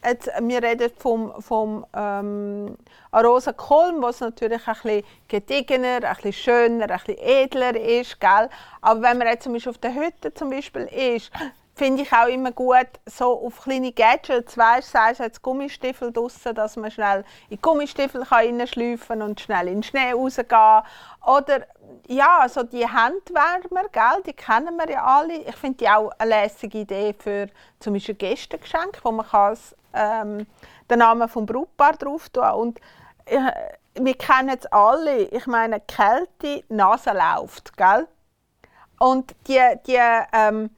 jetzt, 0.08 0.30
wir 0.40 0.64
reden 0.64 0.92
vom, 0.98 1.42
vom 1.42 1.86
ähm, 1.96 2.78
Arosa 3.12 3.54
Kolm, 3.54 4.02
was 4.02 4.20
natürlich 4.20 4.68
ein 4.68 4.74
bisschen 4.74 5.04
gediegener, 5.28 6.04
ein 6.04 6.16
bisschen 6.16 6.34
schöner, 6.34 6.90
ein 6.90 7.00
bisschen 7.06 7.18
edler 7.18 7.76
ist, 7.76 8.20
gell? 8.20 8.50
Aber 8.82 9.02
wenn 9.02 9.18
man 9.18 9.28
jetzt 9.28 9.44
zum 9.44 9.54
Beispiel 9.54 9.72
auf 9.72 9.78
der 9.78 9.94
Hütte 9.94 10.34
zum 10.34 10.50
Beispiel 10.50 10.84
ist, 10.84 11.32
finde 11.76 12.04
ich 12.04 12.14
auch 12.14 12.28
immer 12.28 12.52
gut, 12.52 12.88
so 13.06 13.46
auf 13.46 13.64
kleine 13.64 13.92
Gadgets, 13.92 14.58
weißt, 14.58 14.96
es 15.12 15.18
jetzt 15.18 15.42
Gummistiefel 15.42 16.12
draussen, 16.12 16.56
dass 16.56 16.78
man 16.78 16.90
schnell 16.90 17.26
in 17.50 17.62
Gummistiefel 17.62 18.24
reinschleifen 18.24 19.22
und 19.22 19.42
schnell 19.42 19.68
in 19.68 19.76
den 19.76 19.84
Schnee 19.84 20.14
rausgehen 20.14 20.82
Oder 21.26 21.66
ja, 22.08 22.48
so 22.48 22.64
die 22.64 22.88
Handwärmer, 22.88 23.90
gell, 23.92 24.24
die 24.26 24.34
kennen 24.34 24.78
wir 24.78 24.90
ja 24.90 25.04
alle. 25.04 25.36
Ich 25.36 25.56
finde 25.56 25.78
die 25.78 25.90
auch 25.90 26.12
eine 26.18 26.30
lässige 26.30 26.80
Idee 26.80 27.14
für 27.18 27.48
zum 27.80 27.94
Beispiel 27.94 28.16
Gästegeschenk, 28.16 29.00
wo 29.04 29.12
man 29.12 29.26
kann 29.26 29.58
ähm, 29.96 30.46
den 30.90 31.00
Namen 31.00 31.28
vom 31.30 31.46
Brautpaar 31.46 31.94
drauf 31.94 32.30
tun 32.30 32.50
und 32.52 32.80
äh, 33.26 33.52
wir 33.96 34.14
kennen 34.16 34.58
es 34.58 34.66
alle. 34.68 35.24
Ich 35.24 35.48
meine, 35.48 35.80
Kälte, 35.80 36.64
Nase 36.70 37.12
läuft, 37.12 37.76
gell? 37.78 38.08
Und 39.00 39.36
die, 39.48 39.62
die 39.88 40.00
ähm, 40.34 40.70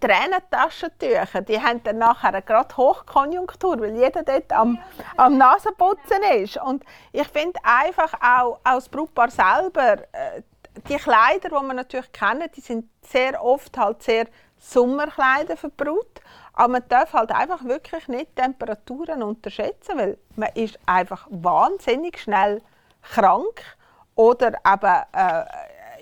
Tränentaschentücher, 0.00 1.42
die 1.42 1.60
haben 1.60 1.82
dann 1.82 1.98
nachher 1.98 2.42
gerade 2.42 2.76
Hochkonjunktur, 2.76 3.80
weil 3.80 3.96
jeder 3.96 4.22
dort 4.22 4.52
am, 4.52 4.78
am 5.16 5.38
Nasenputzen 5.38 6.22
ist. 6.34 6.56
Und 6.58 6.84
ich 7.12 7.28
finde 7.28 7.58
einfach 7.62 8.12
auch 8.20 8.58
als 8.64 8.88
Brautpaar 8.88 9.30
selber, 9.30 9.98
äh, 10.12 10.42
die 10.88 10.96
Kleider, 10.96 11.48
die 11.48 11.66
man 11.66 11.76
natürlich 11.76 12.12
kennt, 12.12 12.56
die 12.56 12.60
sind 12.60 12.90
sehr 13.02 13.42
oft 13.42 13.76
halt 13.78 14.02
sehr 14.02 14.26
Sommerkleider 14.58 15.56
Brut. 15.76 16.20
Aber 16.56 16.72
man 16.72 16.82
darf 16.88 17.12
halt 17.12 17.30
einfach 17.30 17.64
wirklich 17.64 18.08
nicht 18.08 18.34
Temperaturen 18.34 19.22
unterschätzen, 19.22 19.96
weil 19.96 20.18
man 20.34 20.48
ist 20.54 20.78
einfach 20.86 21.28
wahnsinnig 21.30 22.18
schnell 22.18 22.62
krank 23.02 23.62
oder 24.14 24.48
eben 24.48 25.02
äh, 25.12 25.44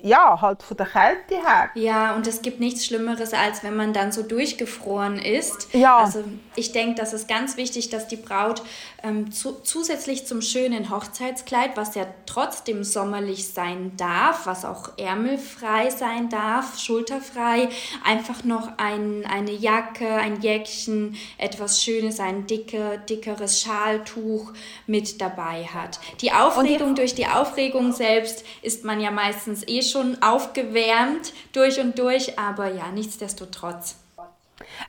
ja, 0.02 0.38
halt 0.40 0.62
von 0.62 0.76
der 0.76 0.86
Kälte 0.86 1.34
her. 1.36 1.70
Ja, 1.74 2.14
und 2.14 2.26
es 2.26 2.42
gibt 2.42 2.60
nichts 2.60 2.84
Schlimmeres, 2.84 3.32
als 3.32 3.64
wenn 3.64 3.74
man 3.74 3.94
dann 3.94 4.12
so 4.12 4.22
durchgefroren 4.22 5.18
ist. 5.18 5.72
Ja. 5.72 5.96
Also 5.98 6.22
ich 6.56 6.72
denke, 6.72 7.00
das 7.00 7.14
ist 7.14 7.26
ganz 7.26 7.56
wichtig, 7.56 7.88
dass 7.88 8.06
die 8.06 8.16
Braut 8.16 8.62
ähm, 9.04 9.30
zu, 9.30 9.60
zusätzlich 9.62 10.26
zum 10.26 10.40
schönen 10.40 10.90
Hochzeitskleid, 10.90 11.76
was 11.76 11.94
ja 11.94 12.06
trotzdem 12.26 12.82
sommerlich 12.82 13.48
sein 13.48 13.92
darf, 13.96 14.46
was 14.46 14.64
auch 14.64 14.96
ärmelfrei 14.98 15.90
sein 15.90 16.28
darf, 16.30 16.78
schulterfrei, 16.78 17.68
einfach 18.04 18.44
noch 18.44 18.78
ein, 18.78 19.24
eine 19.26 19.52
Jacke, 19.52 20.08
ein 20.08 20.40
Jäckchen, 20.40 21.16
etwas 21.38 21.82
Schönes, 21.82 22.18
ein 22.18 22.46
dicke, 22.46 23.02
dickeres 23.08 23.60
Schaltuch 23.60 24.52
mit 24.86 25.20
dabei 25.20 25.64
hat. 25.64 26.00
Die 26.20 26.32
Aufregung 26.32 26.94
durch 26.94 27.14
die 27.14 27.26
Aufregung 27.26 27.92
selbst 27.92 28.44
ist 28.62 28.84
man 28.84 29.00
ja 29.00 29.10
meistens 29.10 29.66
eh 29.68 29.82
schon 29.82 30.22
aufgewärmt 30.22 31.32
durch 31.52 31.78
und 31.78 31.98
durch, 31.98 32.38
aber 32.38 32.72
ja, 32.72 32.90
nichtsdestotrotz. 32.92 33.96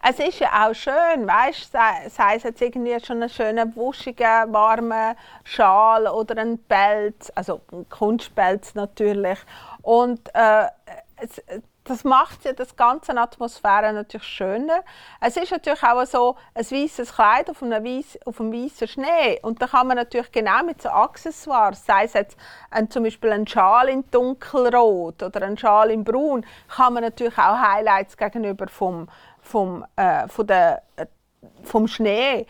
Es 0.08 0.19
ist 0.19 0.39
ja 0.39 0.67
auch 0.67 0.74
schön, 0.74 1.28
weißt 1.28 1.74
du, 1.74 2.10
sei 2.10 2.36
es 2.36 2.43
jetzt 2.43 2.62
irgendwie 2.62 3.00
schon 3.04 3.21
einen 3.21 3.30
schönen, 3.30 3.76
wuschigen, 3.76 4.54
warmen 4.54 5.15
Schal 5.43 6.08
oder 6.08 6.41
ein 6.41 6.58
Pelz, 6.60 7.32
also 7.36 7.62
ein 7.71 7.88
Kunstpelz 7.89 8.76
natürlich. 8.76 9.39
Und 9.82 10.34
äh, 10.34 10.67
es, 11.17 11.41
das 11.86 12.04
macht 12.04 12.45
ja 12.45 12.54
das 12.54 12.76
ganze 12.76 13.15
Atmosphäre 13.15 13.93
natürlich 13.93 14.28
schöner. 14.28 14.82
Es 15.21 15.38
ist 15.38 15.52
natürlich 15.52 15.84
auch 15.84 16.04
so 16.06 16.36
ein 16.56 16.65
weißes 16.65 17.13
Kleid 17.13 17.50
auf 17.50 17.62
einem, 17.62 17.84
weiss, 17.84 18.17
auf 18.26 18.41
einem 18.41 18.52
weißen 18.52 18.88
Schnee 18.88 19.39
und 19.43 19.62
da 19.62 19.67
kann 19.67 19.88
man 19.88 19.98
natürlich 19.98 20.32
genau 20.32 20.63
mit 20.63 20.82
so 20.82 20.89
Accessoires, 20.89 21.86
sei 21.86 22.06
es 22.06 22.13
jetzt 22.13 22.38
ein, 22.71 22.89
zum 22.89 23.04
Beispiel 23.04 23.32
ein 23.32 23.48
Schal 23.48 23.88
in 23.89 24.04
dunkelrot 24.10 25.21
oder 25.21 25.41
ein 25.43 25.58
Schal 25.58 25.91
in 25.91 26.04
braun, 26.04 26.43
kann 26.76 26.93
man 26.93 27.04
natürlich 27.04 27.38
auch 27.38 27.60
Highlights 27.60 28.17
gegenüber 28.17 28.67
vom, 28.67 29.08
vom, 29.46 29.86
äh, 29.96 30.28
von 30.28 30.48
der, 30.48 30.82
äh, 30.98 31.06
vom 31.64 31.88
Schnee. 31.88 32.46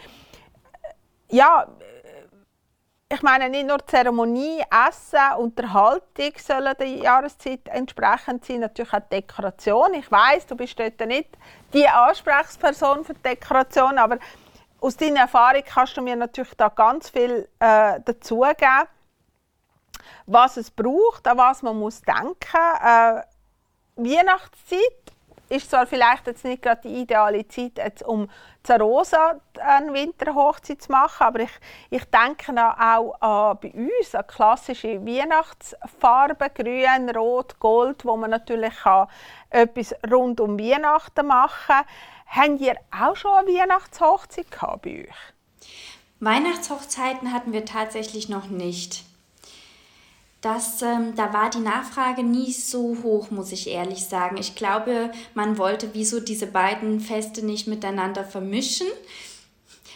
Ja, 1.30 1.68
ich 3.08 3.22
meine, 3.22 3.50
nicht 3.50 3.68
nur 3.68 3.86
Zeremonie, 3.86 4.64
Essen, 4.88 5.38
Unterhaltung 5.38 6.32
sollen 6.38 6.76
der 6.80 6.88
Jahreszeit 6.88 7.68
entsprechend 7.68 8.46
sein, 8.46 8.62
natürlich 8.62 8.94
auch 8.94 9.00
Dekoration. 9.12 9.94
Ich 9.94 10.12
weiß, 10.12 10.48
du 10.48 10.56
bist 10.56 10.80
dort 10.80 11.00
nicht 11.02 11.30
die 11.74 11.88
Ansprechperson 11.88 13.06
für 13.06 13.14
die 13.14 13.22
Dekoration, 13.22 14.00
aber 14.00 14.18
aus 14.82 14.98
deiner 14.98 15.22
Erfahrung 15.22 15.62
kannst 15.66 15.98
du 15.98 16.02
mir 16.02 16.16
natürlich 16.16 16.56
da 16.56 16.70
ganz 16.70 17.10
viel 17.10 17.48
äh, 17.60 18.00
dazugeben, 18.02 18.88
was 20.26 20.58
es 20.58 20.72
braucht, 20.72 21.28
an 21.28 21.38
was 21.38 21.62
man 21.62 21.78
muss 21.78 22.02
denken. 22.02 22.36
Äh, 22.84 23.22
Weihnachtszeit 23.98 25.14
ist 25.50 25.70
zwar 25.70 25.86
vielleicht 25.86 26.28
jetzt 26.28 26.44
nicht 26.44 26.62
gerade 26.62 26.82
die 26.84 27.02
ideale 27.02 27.48
Zeit, 27.48 27.78
jetzt, 27.78 28.04
um 28.04 28.30
zur 28.64 28.78
Rosa 28.78 29.40
eine 29.60 29.94
Winterhochzeit 29.94 30.82
zu 30.82 30.92
machen, 30.92 31.24
aber 31.24 31.42
ich, 31.42 31.52
ich 31.90 32.04
denke 32.06 32.52
auch 32.54 33.22
an, 33.22 33.58
bei 33.62 33.72
uns 33.72 34.16
an 34.16 34.26
klassische 34.28 35.06
Weihnachtsfarben, 35.06 36.50
grün, 36.54 37.10
rot, 37.16 37.60
gold, 37.60 38.06
wo 38.06 38.18
man 38.18 38.32
natürlich 38.32 38.76
kann, 38.76 39.08
etwas 39.50 39.94
rund 40.12 40.40
um 40.40 40.60
Weihnachten 40.60 41.28
machen 41.28 41.54
kann. 41.68 41.86
Habt 42.28 42.62
ihr 42.62 42.76
auch 42.92 43.16
schon 43.16 43.34
eine 43.34 43.48
Weihnachtshochzeit 43.48 44.48
bei 44.82 45.08
euch? 45.08 45.36
Weihnachtshochzeiten 46.20 47.34
hatten 47.34 47.54
wir 47.54 47.66
tatsächlich 47.66 48.30
noch 48.30 48.48
nicht 48.48 49.04
das, 50.46 50.84
ähm, 50.84 51.16
da 51.16 51.34
war 51.34 51.50
die 51.50 51.58
Nachfrage 51.60 52.22
nie 52.22 52.52
so 52.52 52.98
hoch, 53.02 53.32
muss 53.32 53.52
ich 53.52 53.68
ehrlich 53.68 54.06
sagen. 54.06 54.38
Ich 54.38 54.54
glaube, 54.54 55.12
man 55.34 55.58
wollte 55.58 55.90
wieso 55.94 56.20
diese 56.20 56.46
beiden 56.46 57.00
Feste 57.00 57.44
nicht 57.44 57.66
miteinander 57.66 58.24
vermischen. 58.24 58.86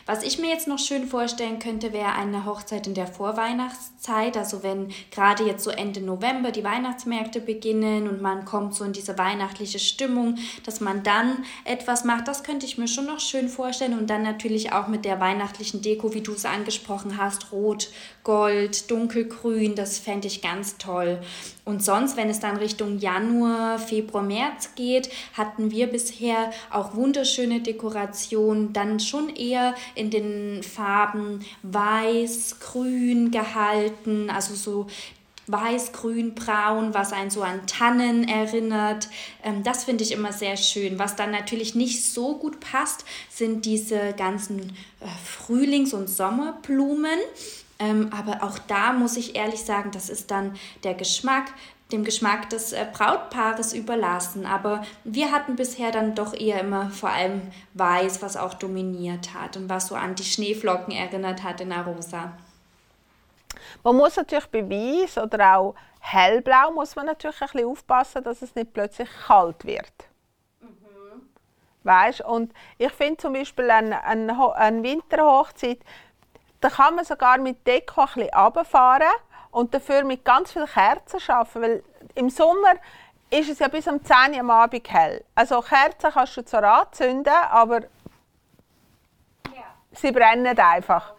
Was 0.07 0.23
ich 0.23 0.39
mir 0.39 0.49
jetzt 0.49 0.67
noch 0.67 0.79
schön 0.79 1.07
vorstellen 1.07 1.59
könnte, 1.59 1.93
wäre 1.93 2.13
eine 2.13 2.45
Hochzeit 2.45 2.87
in 2.87 2.95
der 2.95 3.05
Vorweihnachtszeit. 3.05 3.98
Also 4.07 4.63
wenn 4.63 4.91
gerade 5.11 5.43
jetzt 5.43 5.63
so 5.63 5.69
Ende 5.69 6.01
November 6.01 6.51
die 6.51 6.63
Weihnachtsmärkte 6.63 7.41
beginnen 7.41 8.07
und 8.07 8.21
man 8.21 8.45
kommt 8.45 8.73
so 8.73 8.83
in 8.83 8.93
diese 8.93 9.17
weihnachtliche 9.17 9.77
Stimmung, 9.77 10.37
dass 10.65 10.79
man 10.79 11.03
dann 11.03 11.43
etwas 11.65 12.05
macht, 12.05 12.27
das 12.27 12.43
könnte 12.43 12.65
ich 12.65 12.77
mir 12.77 12.87
schon 12.87 13.05
noch 13.05 13.19
schön 13.19 13.49
vorstellen. 13.49 13.97
Und 13.97 14.09
dann 14.09 14.23
natürlich 14.23 14.71
auch 14.71 14.87
mit 14.87 15.05
der 15.05 15.19
weihnachtlichen 15.19 15.81
Deko, 15.81 16.13
wie 16.13 16.21
du 16.21 16.31
es 16.31 16.45
angesprochen 16.45 17.17
hast, 17.17 17.51
Rot, 17.51 17.89
Gold, 18.23 18.89
Dunkelgrün, 18.89 19.75
das 19.75 19.99
fände 19.99 20.27
ich 20.27 20.41
ganz 20.41 20.77
toll. 20.77 21.19
Und 21.65 21.83
sonst, 21.83 22.17
wenn 22.17 22.29
es 22.29 22.39
dann 22.39 22.57
Richtung 22.57 22.97
Januar, 22.99 23.79
Februar, 23.79 24.23
März 24.23 24.75
geht, 24.75 25.09
hatten 25.33 25.71
wir 25.71 25.87
bisher 25.87 26.51
auch 26.71 26.95
wunderschöne 26.95 27.61
Dekorationen, 27.61 28.73
dann 28.73 28.99
schon 28.99 29.29
eher 29.35 29.75
in 29.93 30.09
den 30.09 30.63
Farben 30.63 31.45
Weiß, 31.63 32.59
Grün 32.59 33.29
gehalten, 33.31 33.88
also 34.29 34.55
so 34.55 34.87
weiß, 35.51 35.93
grün, 35.93 36.35
braun, 36.35 36.93
was 36.93 37.11
einen 37.11 37.31
so 37.31 37.41
an 37.41 37.65
Tannen 37.65 38.27
erinnert. 38.27 39.09
Ähm, 39.43 39.63
das 39.63 39.83
finde 39.83 40.03
ich 40.03 40.11
immer 40.11 40.31
sehr 40.31 40.57
schön. 40.57 40.99
Was 40.99 41.15
dann 41.15 41.31
natürlich 41.31 41.75
nicht 41.75 42.05
so 42.05 42.37
gut 42.37 42.59
passt, 42.59 43.03
sind 43.29 43.65
diese 43.65 44.13
ganzen 44.13 44.69
äh, 44.99 45.05
Frühlings- 45.25 45.93
und 45.93 46.07
Sommerblumen. 46.07 47.19
Ähm, 47.79 48.11
aber 48.11 48.43
auch 48.43 48.59
da 48.59 48.93
muss 48.93 49.17
ich 49.17 49.35
ehrlich 49.35 49.61
sagen, 49.61 49.91
das 49.91 50.09
ist 50.09 50.29
dann 50.29 50.55
der 50.83 50.93
Geschmack, 50.93 51.45
dem 51.91 52.03
Geschmack 52.03 52.49
des 52.51 52.71
äh, 52.71 52.85
Brautpaares 52.93 53.73
überlassen. 53.73 54.45
Aber 54.45 54.85
wir 55.03 55.31
hatten 55.31 55.55
bisher 55.55 55.91
dann 55.91 56.13
doch 56.13 56.35
eher 56.35 56.59
immer 56.59 56.91
vor 56.91 57.09
allem 57.09 57.41
Weiß, 57.73 58.21
was 58.21 58.37
auch 58.37 58.53
dominiert 58.53 59.33
hat 59.33 59.57
und 59.57 59.67
was 59.67 59.87
so 59.87 59.95
an 59.95 60.13
die 60.13 60.23
Schneeflocken 60.23 60.93
erinnert 60.93 61.41
hat 61.41 61.59
in 61.61 61.71
Arosa. 61.71 62.33
Man 63.83 63.95
muss 63.95 64.17
natürlich 64.17 64.47
bei 64.47 64.67
Weiß 64.69 65.17
oder 65.17 65.57
auch 65.57 65.75
hellblau 65.99 66.71
muss 66.71 66.95
man 66.95 67.05
natürlich 67.05 67.41
ein 67.41 67.47
bisschen 67.47 67.67
aufpassen, 67.67 68.23
dass 68.23 68.41
es 68.41 68.55
nicht 68.55 68.73
plötzlich 68.73 69.09
kalt 69.27 69.65
wird. 69.65 69.93
Mhm. 70.61 71.29
Weißt? 71.83 72.21
Und 72.21 72.53
ich 72.77 72.91
finde 72.91 73.17
zum 73.17 73.33
Beispiel 73.33 73.69
eine, 73.69 74.03
eine, 74.03 74.55
eine 74.55 74.83
Winterhochzeit, 74.83 75.79
da 76.61 76.69
kann 76.69 76.95
man 76.95 77.05
sogar 77.05 77.37
mit 77.37 77.65
Deko 77.65 78.01
ein 78.01 78.07
bisschen 78.07 78.33
runterfahren 78.33 79.07
und 79.51 79.73
dafür 79.73 80.03
mit 80.03 80.25
ganz 80.25 80.51
vielen 80.51 80.67
Kerzen 80.67 81.19
arbeiten. 81.31 81.61
Weil 81.61 81.83
im 82.15 82.29
Sommer 82.29 82.73
ist 83.29 83.49
es 83.49 83.59
ja 83.59 83.67
bis 83.67 83.87
um 83.87 84.03
10 84.03 84.33
Uhr 84.33 84.39
am 84.39 84.49
Abend 84.49 84.91
hell. 84.91 85.23
Also 85.35 85.61
Kerzen 85.61 86.11
kannst 86.11 86.35
du 86.35 86.43
zwar 86.43 86.63
anzünden, 86.63 87.33
aber 87.49 87.81
ja. 89.53 89.63
sie 89.93 90.11
brennen 90.11 90.57
einfach. 90.57 91.13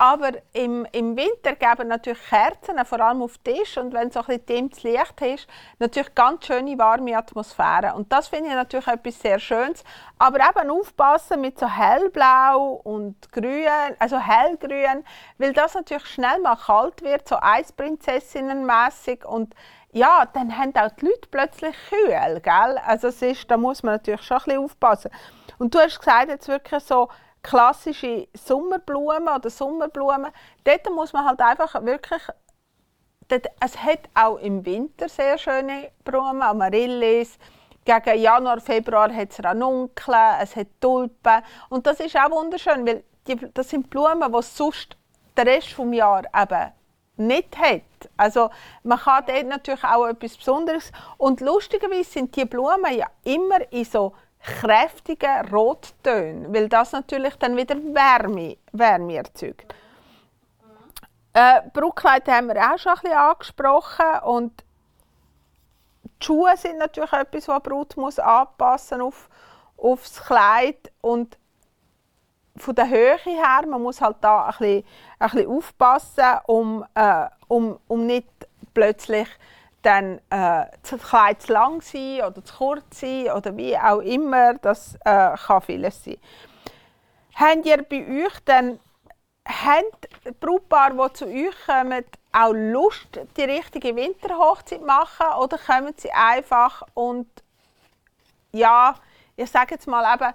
Aber 0.00 0.30
im, 0.54 0.86
im 0.92 1.14
Winter 1.14 1.54
geben 1.56 1.88
natürlich 1.88 2.26
Kerzen, 2.26 2.82
vor 2.86 3.00
allem 3.00 3.20
auf 3.20 3.36
Tisch 3.36 3.76
und 3.76 3.92
wenn 3.92 4.08
es 4.08 4.14
so 4.14 4.24
ein 4.26 4.40
bisschen 4.40 4.70
Licht 4.82 5.20
ist, 5.20 5.46
natürlich 5.78 6.14
ganz 6.14 6.46
schöne 6.46 6.78
warme 6.78 7.14
Atmosphäre. 7.14 7.92
Und 7.94 8.10
das 8.10 8.28
finde 8.28 8.48
ich 8.48 8.54
natürlich 8.54 8.86
etwas 8.86 9.20
sehr 9.20 9.38
Schönes. 9.38 9.84
Aber 10.18 10.38
eben 10.38 10.70
aufpassen 10.70 11.42
mit 11.42 11.58
so 11.58 11.68
hellblau 11.68 12.80
und 12.82 13.30
grün, 13.30 13.66
also 13.98 14.18
hellgrün, 14.18 15.04
weil 15.36 15.52
das 15.52 15.74
natürlich 15.74 16.06
schnell 16.06 16.38
mal 16.40 16.56
kalt 16.56 17.02
wird, 17.02 17.28
so 17.28 17.36
Eisprinzessinnenmäßig 17.38 19.26
und 19.26 19.54
ja, 19.92 20.24
dann 20.32 20.56
haben 20.56 20.74
auch 20.76 20.92
die 20.98 21.04
Leute 21.04 21.28
plötzlich 21.30 21.76
kühl, 21.90 22.40
gell? 22.40 22.80
Also 22.86 23.08
es 23.08 23.20
ist, 23.20 23.50
da 23.50 23.58
muss 23.58 23.82
man 23.82 23.96
natürlich 23.96 24.22
schon 24.22 24.38
ein 24.38 24.44
bisschen 24.44 24.64
aufpassen. 24.64 25.10
Und 25.58 25.74
du 25.74 25.78
hast 25.78 25.98
gesagt, 25.98 26.30
jetzt 26.30 26.48
wirklich 26.48 26.82
so 26.84 27.10
klassische 27.42 28.28
Sommerblumen 28.34 29.28
oder 29.28 29.50
Sommerblumen, 29.50 30.30
dort 30.64 30.90
muss 30.90 31.12
man 31.12 31.24
halt 31.24 31.40
einfach 31.40 31.82
wirklich 31.84 32.22
dort, 33.30 33.46
es 33.60 33.82
hat 33.82 34.00
auch 34.14 34.36
im 34.36 34.64
Winter 34.64 35.08
sehr 35.08 35.38
schöne 35.38 35.90
Blumen, 36.04 36.42
Amaryllis. 36.42 37.38
Gegen 37.84 38.20
Januar, 38.20 38.60
Februar 38.60 39.12
hat 39.12 39.30
es 39.30 39.42
Ranunkeln, 39.42 40.34
es 40.40 40.54
hat 40.54 40.68
Tulpen. 40.80 41.42
Und 41.70 41.86
das 41.86 42.00
ist 42.00 42.16
auch 42.16 42.30
wunderschön, 42.30 42.86
weil 42.86 43.04
die, 43.26 43.36
das 43.54 43.70
sind 43.70 43.88
Blumen, 43.88 44.32
die 44.32 44.42
sonst 44.42 44.96
den 45.36 45.48
Rest 45.48 45.78
des 45.78 45.94
Jahres 45.94 46.26
eben 46.34 46.72
nicht 47.16 47.56
hat. 47.58 47.82
Also 48.16 48.50
man 48.82 48.98
kann 48.98 49.24
dort 49.26 49.46
natürlich 49.46 49.84
auch 49.84 50.06
etwas 50.06 50.36
Besonderes. 50.36 50.92
Und 51.16 51.40
lustigerweise 51.40 52.10
sind 52.10 52.36
die 52.36 52.44
Blumen 52.44 52.96
ja 52.96 53.06
immer 53.24 53.60
in 53.70 53.84
so 53.84 54.14
kräftigen 54.42 55.48
Rottönen, 55.50 56.52
weil 56.54 56.68
das 56.68 56.92
natürlich 56.92 57.34
dann 57.36 57.56
wieder 57.56 57.76
Wärme, 57.76 58.56
Wärme 58.72 59.16
erzeugt. 59.16 59.74
Äh, 61.32 61.62
Brautkleider 61.72 62.34
haben 62.34 62.48
wir 62.48 62.56
auch 62.56 62.78
schon 62.78 62.92
ein 62.92 63.00
bisschen 63.02 63.18
angesprochen 63.18 64.06
und 64.24 64.64
die 66.20 66.26
Schuhe 66.26 66.56
sind 66.56 66.78
natürlich 66.78 67.12
etwas, 67.12 67.48
was 67.48 67.62
die 67.62 67.68
Brut 67.68 67.96
muss 67.96 68.18
anpassen 68.18 69.00
auf, 69.00 69.28
aufs 69.76 70.22
Kleid 70.22 70.90
und 71.00 71.38
von 72.56 72.74
der 72.74 72.88
Höhe 72.88 73.16
her, 73.18 73.64
man 73.66 73.82
muss 73.82 74.00
halt 74.00 74.16
da 74.20 74.46
ein 74.46 74.50
bisschen, 74.58 74.84
ein 75.18 75.30
bisschen 75.30 75.50
aufpassen, 75.50 76.24
um, 76.46 76.84
äh, 76.94 77.26
um, 77.48 77.78
um 77.86 78.06
nicht 78.06 78.28
plötzlich 78.74 79.28
dann 79.82 80.18
äh, 80.30 80.66
das 80.88 81.02
Kleid 81.02 81.42
zu 81.42 81.52
lang 81.52 81.80
sein 81.82 82.22
oder 82.22 82.44
zu 82.44 82.54
kurz 82.56 83.00
sein 83.00 83.30
oder 83.30 83.56
wie 83.56 83.76
auch 83.76 84.00
immer, 84.00 84.54
das 84.54 84.96
äh, 85.04 85.36
kann 85.36 85.62
vieles 85.62 86.04
sein. 86.04 86.18
Habt 87.34 87.66
ihr 87.66 87.82
bei 87.82 88.24
euch 88.24 88.38
dann 88.44 88.78
haben 89.48 89.86
die 90.24 90.32
Brautpaare, 90.32 90.92
die 91.08 91.12
zu 91.14 91.26
euch 91.26 91.54
kommen, 91.66 92.04
auch 92.32 92.52
Lust, 92.52 93.18
die 93.36 93.42
richtige 93.42 93.96
Winterhochzeit 93.96 94.80
zu 94.80 94.86
machen 94.86 95.26
oder 95.38 95.58
kommen 95.58 95.94
sie 95.96 96.12
einfach 96.12 96.82
und 96.94 97.28
ja, 98.52 98.94
ich 99.36 99.50
sage 99.50 99.74
jetzt 99.74 99.86
mal 99.86 100.14
eben, 100.14 100.34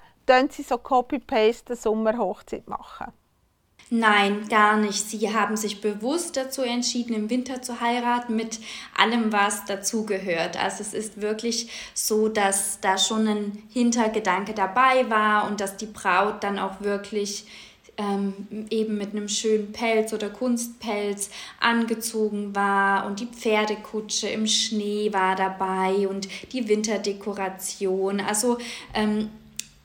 sie 0.52 0.64
so 0.64 0.78
Copy-Paste 0.78 1.76
Sommerhochzeit 1.76 2.68
machen? 2.68 3.14
Nein, 3.92 4.48
gar 4.50 4.78
nicht. 4.78 5.10
Sie 5.10 5.32
haben 5.32 5.56
sich 5.56 5.80
bewusst 5.80 6.38
dazu 6.38 6.64
entschieden, 6.64 7.14
im 7.14 7.30
Winter 7.30 7.62
zu 7.62 7.82
heiraten, 7.82 8.36
mit 8.36 8.60
allem, 8.98 9.32
was 9.32 9.66
dazugehört. 9.66 10.58
Also 10.62 10.82
es 10.82 10.96
ist 10.96 11.22
wirklich 11.22 11.70
so, 11.94 12.28
dass 12.28 12.80
da 12.82 12.98
schon 12.98 13.28
ein 13.28 13.64
Hintergedanke 13.72 14.54
dabei 14.54 15.08
war 15.10 15.48
und 15.48 15.62
dass 15.62 15.78
die 15.78 15.86
Braut 15.86 16.44
dann 16.44 16.58
auch 16.58 16.82
wirklich 16.82 17.46
ähm, 17.98 18.34
eben 18.72 18.98
mit 18.98 19.12
einem 19.12 19.30
schönen 19.30 19.72
Pelz 19.72 20.14
oder 20.14 20.30
Kunstpelz 20.30 21.30
angezogen 21.60 22.56
war 22.56 23.06
und 23.06 23.20
die 23.20 23.28
Pferdekutsche 23.28 24.28
im 24.28 24.48
Schnee 24.48 25.14
war 25.14 25.36
dabei 25.36 26.08
und 26.08 26.28
die 26.52 26.68
Winterdekoration. 26.68 28.20
Also 28.20 28.58
ähm, 28.94 29.30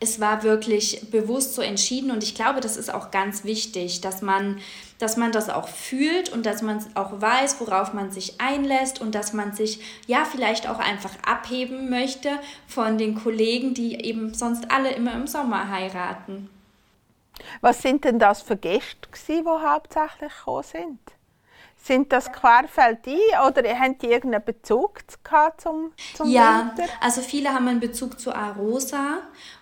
es 0.01 0.19
war 0.19 0.43
wirklich 0.43 1.11
bewusst 1.11 1.55
so 1.55 1.61
entschieden 1.61 2.11
und 2.11 2.23
ich 2.23 2.35
glaube, 2.35 2.61
das 2.61 2.79
ist 2.79 2.93
auch 2.93 3.11
ganz 3.11 3.45
wichtig, 3.45 4.01
dass 4.01 4.23
man, 4.23 4.59
dass 4.99 5.19
man 5.19 5.31
das 5.31 5.51
auch 5.51 5.69
fühlt 5.69 6.31
und 6.31 6.47
dass 6.47 6.63
man 6.63 6.83
auch 6.95 7.21
weiß, 7.21 7.61
worauf 7.61 7.93
man 7.93 8.11
sich 8.11 8.41
einlässt 8.41 9.01
und 9.01 9.15
dass 9.15 9.35
man 9.35 9.53
sich 9.53 9.81
ja 10.07 10.25
vielleicht 10.25 10.69
auch 10.69 10.79
einfach 10.79 11.13
abheben 11.23 11.91
möchte 11.91 12.31
von 12.67 12.97
den 12.97 13.15
Kollegen, 13.15 13.75
die 13.75 14.03
eben 14.03 14.33
sonst 14.33 14.71
alle 14.71 14.91
immer 14.93 15.13
im 15.13 15.27
Sommer 15.27 15.69
heiraten. 15.69 16.49
Was 17.61 17.83
sind 17.83 18.05
denn 18.05 18.19
das 18.19 18.41
für 18.41 18.57
Gäste, 18.57 19.09
die 19.29 19.45
hauptsächlich 19.45 20.33
gekommen 20.33 20.63
sind? 20.63 21.20
Sind 21.83 22.13
das 22.13 22.31
Querfeldi 22.31 23.19
oder 23.47 23.63
haben 23.79 23.99
die 23.99 24.07
irgendeinen 24.07 24.45
Bezug 24.45 25.01
zum, 25.59 25.93
zum 26.15 26.31
ja, 26.31 26.73
Winter? 26.77 26.91
also 27.01 27.21
viele 27.23 27.51
haben 27.55 27.69
einen 27.69 27.81
Bezug 27.81 28.21
zu 28.21 28.35
Arosa 28.35 29.19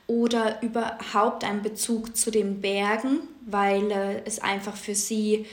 oder 0.07 0.63
überhaupt 0.63 1.45
einen 1.45 1.63
Bezug 1.63 2.17
zu 2.17 2.31
den 2.31 2.61
Bergen, 2.61 3.21
weil 3.47 3.91
äh, 3.91 4.23
es 4.25 4.41
einfach 4.41 4.77
für 4.77 4.95
sie 4.95 5.47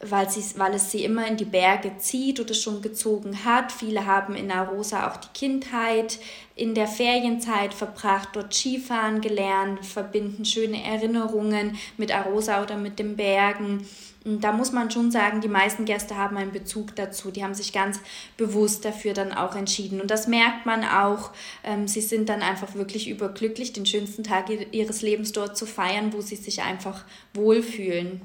weil, 0.00 0.30
sie, 0.30 0.58
weil 0.58 0.74
es 0.74 0.90
sie 0.90 1.04
immer 1.04 1.26
in 1.26 1.36
die 1.36 1.44
Berge 1.44 1.96
zieht 1.98 2.38
oder 2.40 2.54
schon 2.54 2.82
gezogen 2.82 3.44
hat. 3.44 3.72
Viele 3.72 4.06
haben 4.06 4.34
in 4.34 4.50
Arosa 4.50 5.08
auch 5.08 5.16
die 5.16 5.28
Kindheit 5.34 6.18
in 6.54 6.74
der 6.74 6.86
Ferienzeit 6.86 7.74
verbracht, 7.74 8.30
dort 8.32 8.54
Skifahren 8.54 9.20
gelernt, 9.20 9.84
verbinden 9.84 10.44
schöne 10.44 10.82
Erinnerungen 10.82 11.76
mit 11.96 12.14
Arosa 12.14 12.62
oder 12.62 12.76
mit 12.76 12.98
den 12.98 13.16
Bergen. 13.16 13.86
Und 14.24 14.44
da 14.44 14.52
muss 14.52 14.72
man 14.72 14.90
schon 14.90 15.10
sagen, 15.10 15.40
die 15.40 15.48
meisten 15.48 15.84
Gäste 15.84 16.16
haben 16.16 16.36
einen 16.36 16.52
Bezug 16.52 16.94
dazu. 16.96 17.30
Die 17.30 17.42
haben 17.42 17.54
sich 17.54 17.72
ganz 17.72 18.00
bewusst 18.36 18.84
dafür 18.84 19.14
dann 19.14 19.32
auch 19.32 19.54
entschieden. 19.56 20.00
Und 20.00 20.10
das 20.10 20.26
merkt 20.26 20.66
man 20.66 20.84
auch. 20.84 21.30
Ähm, 21.64 21.88
sie 21.88 22.00
sind 22.00 22.28
dann 22.28 22.42
einfach 22.42 22.74
wirklich 22.74 23.08
überglücklich, 23.08 23.72
den 23.72 23.86
schönsten 23.86 24.24
Tag 24.24 24.50
ihres 24.72 25.02
Lebens 25.02 25.32
dort 25.32 25.56
zu 25.56 25.66
feiern, 25.66 26.12
wo 26.12 26.20
sie 26.20 26.36
sich 26.36 26.62
einfach 26.62 27.04
wohlfühlen. 27.32 28.20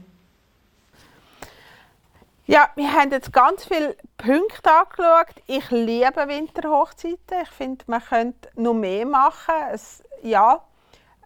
Ja, 2.46 2.70
wir 2.76 2.92
haben 2.92 3.12
jetzt 3.12 3.32
ganz 3.32 3.66
viele 3.66 3.96
Punkte 4.18 4.70
angeschaut. 4.70 5.42
Ich 5.48 5.72
liebe 5.72 6.28
Winterhochzeiten. 6.28 7.42
Ich 7.42 7.50
finde, 7.50 7.86
man 7.88 8.04
könnte 8.04 8.50
noch 8.56 8.74
mehr 8.74 9.06
machen. 9.06 9.56
Es, 9.72 10.04
ja, 10.22 10.62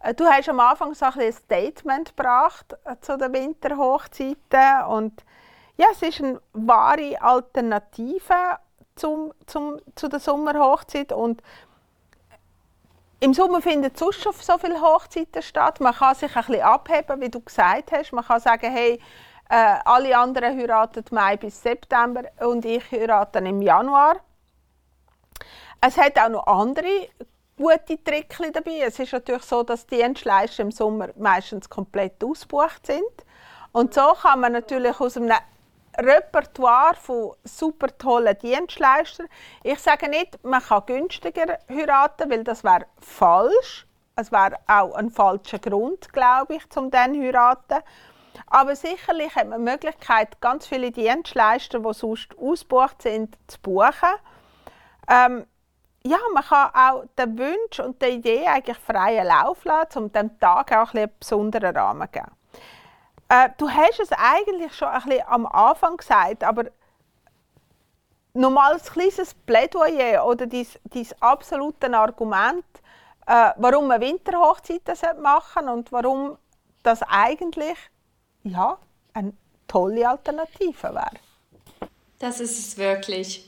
Äh, 0.02 0.14
du 0.14 0.24
hast 0.26 0.48
am 0.48 0.60
Anfang 0.60 0.94
so 0.94 1.06
ein, 1.06 1.32
Statement 1.32 2.16
gebracht 2.16 2.76
äh, 2.84 2.96
zu 3.00 3.16
den 3.18 3.32
Winterhochzeiten 3.32 4.84
und 4.88 5.24
ja, 5.76 5.86
es 5.92 6.02
ist 6.02 6.20
eine 6.20 6.40
wahre 6.52 7.20
Alternative 7.20 8.58
zum, 8.96 9.32
zum, 9.46 9.80
zu 9.94 10.08
der 10.08 10.18
Sommerhochzeit 10.18 11.12
und 11.12 11.42
im 13.20 13.34
Sommer 13.34 13.60
finden 13.60 13.90
sonst 13.94 14.22
schon 14.22 14.32
so 14.32 14.58
viele 14.58 14.80
Hochzeiten 14.80 15.42
statt. 15.42 15.80
Man 15.80 15.94
kann 15.94 16.14
sich 16.14 16.34
ein 16.36 16.44
bisschen 16.44 16.62
abheben, 16.62 17.20
wie 17.20 17.28
du 17.28 17.40
gesagt 17.40 17.90
hast. 17.90 18.12
Man 18.12 18.24
kann 18.24 18.40
sagen, 18.40 18.70
hey, 18.70 19.00
äh, 19.48 19.76
alle 19.84 20.16
anderen 20.16 20.58
heiraten 20.58 21.04
Mai 21.10 21.36
bis 21.36 21.62
September 21.62 22.24
und 22.40 22.64
ich 22.64 22.90
heirate 22.92 23.38
im 23.38 23.62
Januar. 23.62 24.16
Es 25.80 25.96
hat 25.96 26.18
auch 26.18 26.28
noch 26.28 26.46
andere 26.46 27.08
gute 27.56 28.02
Tricks 28.02 28.38
dabei. 28.52 28.80
Es 28.80 28.98
ist 28.98 29.12
natürlich 29.12 29.42
so, 29.42 29.62
dass 29.62 29.86
die 29.86 29.96
Dienstleister 29.96 30.62
im 30.62 30.70
Sommer 30.70 31.08
meistens 31.16 31.68
komplett 31.68 32.22
ausgebucht 32.22 32.86
sind. 32.86 33.02
Und 33.72 33.94
so 33.94 34.12
kann 34.20 34.40
man 34.40 34.52
natürlich 34.52 34.98
aus 35.00 35.16
einem 35.16 35.32
Repertoire 35.96 36.94
von 36.94 37.32
super 37.44 37.96
tollen 37.98 38.38
Dienstleistern. 38.38 39.26
Ich 39.64 39.80
sage 39.80 40.08
nicht, 40.08 40.42
man 40.44 40.62
kann 40.62 40.86
günstiger 40.86 41.58
heiraten, 41.68 42.30
weil 42.30 42.44
das 42.44 42.62
wäre 42.62 42.86
falsch. 43.00 43.86
Es 44.14 44.32
wäre 44.32 44.56
auch 44.66 44.94
ein 44.94 45.10
falscher 45.10 45.58
Grund, 45.58 46.12
glaube 46.12 46.56
ich, 46.56 46.68
zum 46.70 46.90
dann 46.90 47.20
heiraten. 47.20 47.82
Aber 48.46 48.76
sicherlich 48.76 49.34
hat 49.34 49.48
man 49.48 49.64
die 49.64 49.70
Möglichkeit, 49.70 50.40
ganz 50.40 50.66
viele 50.66 50.90
Dienstleister, 50.90 51.80
die 51.80 51.92
sonst 51.92 52.28
ausgebucht 52.38 53.02
sind, 53.02 53.36
zu 53.46 53.60
buchen. 53.60 54.14
Ähm, 55.08 55.46
ja, 56.04 56.18
man 56.32 56.44
kann 56.44 56.70
auch 56.74 57.04
den 57.18 57.38
Wunsch 57.38 57.80
und 57.80 58.00
die 58.00 58.06
Idee 58.06 58.46
eigentlich 58.46 58.78
freien 58.78 59.26
Lauf 59.26 59.64
lassen, 59.64 59.98
um 59.98 60.12
dem 60.12 60.38
Tag 60.38 60.72
auch 60.72 60.94
ein 60.94 60.98
einen 60.98 61.10
besonderen 61.18 61.76
Rahmen 61.76 62.08
zu 62.08 62.12
geben. 62.12 62.32
Äh, 63.28 63.50
du 63.58 63.68
hast 63.68 64.00
es 64.00 64.10
eigentlich 64.12 64.74
schon 64.74 64.88
ein 64.88 65.02
bisschen 65.02 65.26
am 65.26 65.46
Anfang 65.46 65.96
gesagt, 65.96 66.44
aber 66.44 66.64
nochmal 68.32 68.74
ein 68.74 68.80
kleines 68.80 69.34
Plädoyer 69.34 70.24
oder 70.24 70.46
dein, 70.46 70.66
absolutes 71.20 71.92
Argument, 71.92 72.64
äh, 73.26 73.50
warum 73.56 73.88
man 73.88 74.00
Winterhochzeiten 74.00 75.20
machen 75.20 75.64
sollte 75.64 75.72
und 75.72 75.92
warum 75.92 76.38
das 76.82 77.02
eigentlich 77.02 77.76
ja, 78.50 78.78
eine 79.14 79.32
tolle 79.66 80.08
Alternative 80.08 80.82
wäre. 80.82 81.10
Das 82.18 82.40
ist 82.40 82.58
es 82.58 82.78
wirklich. 82.78 83.44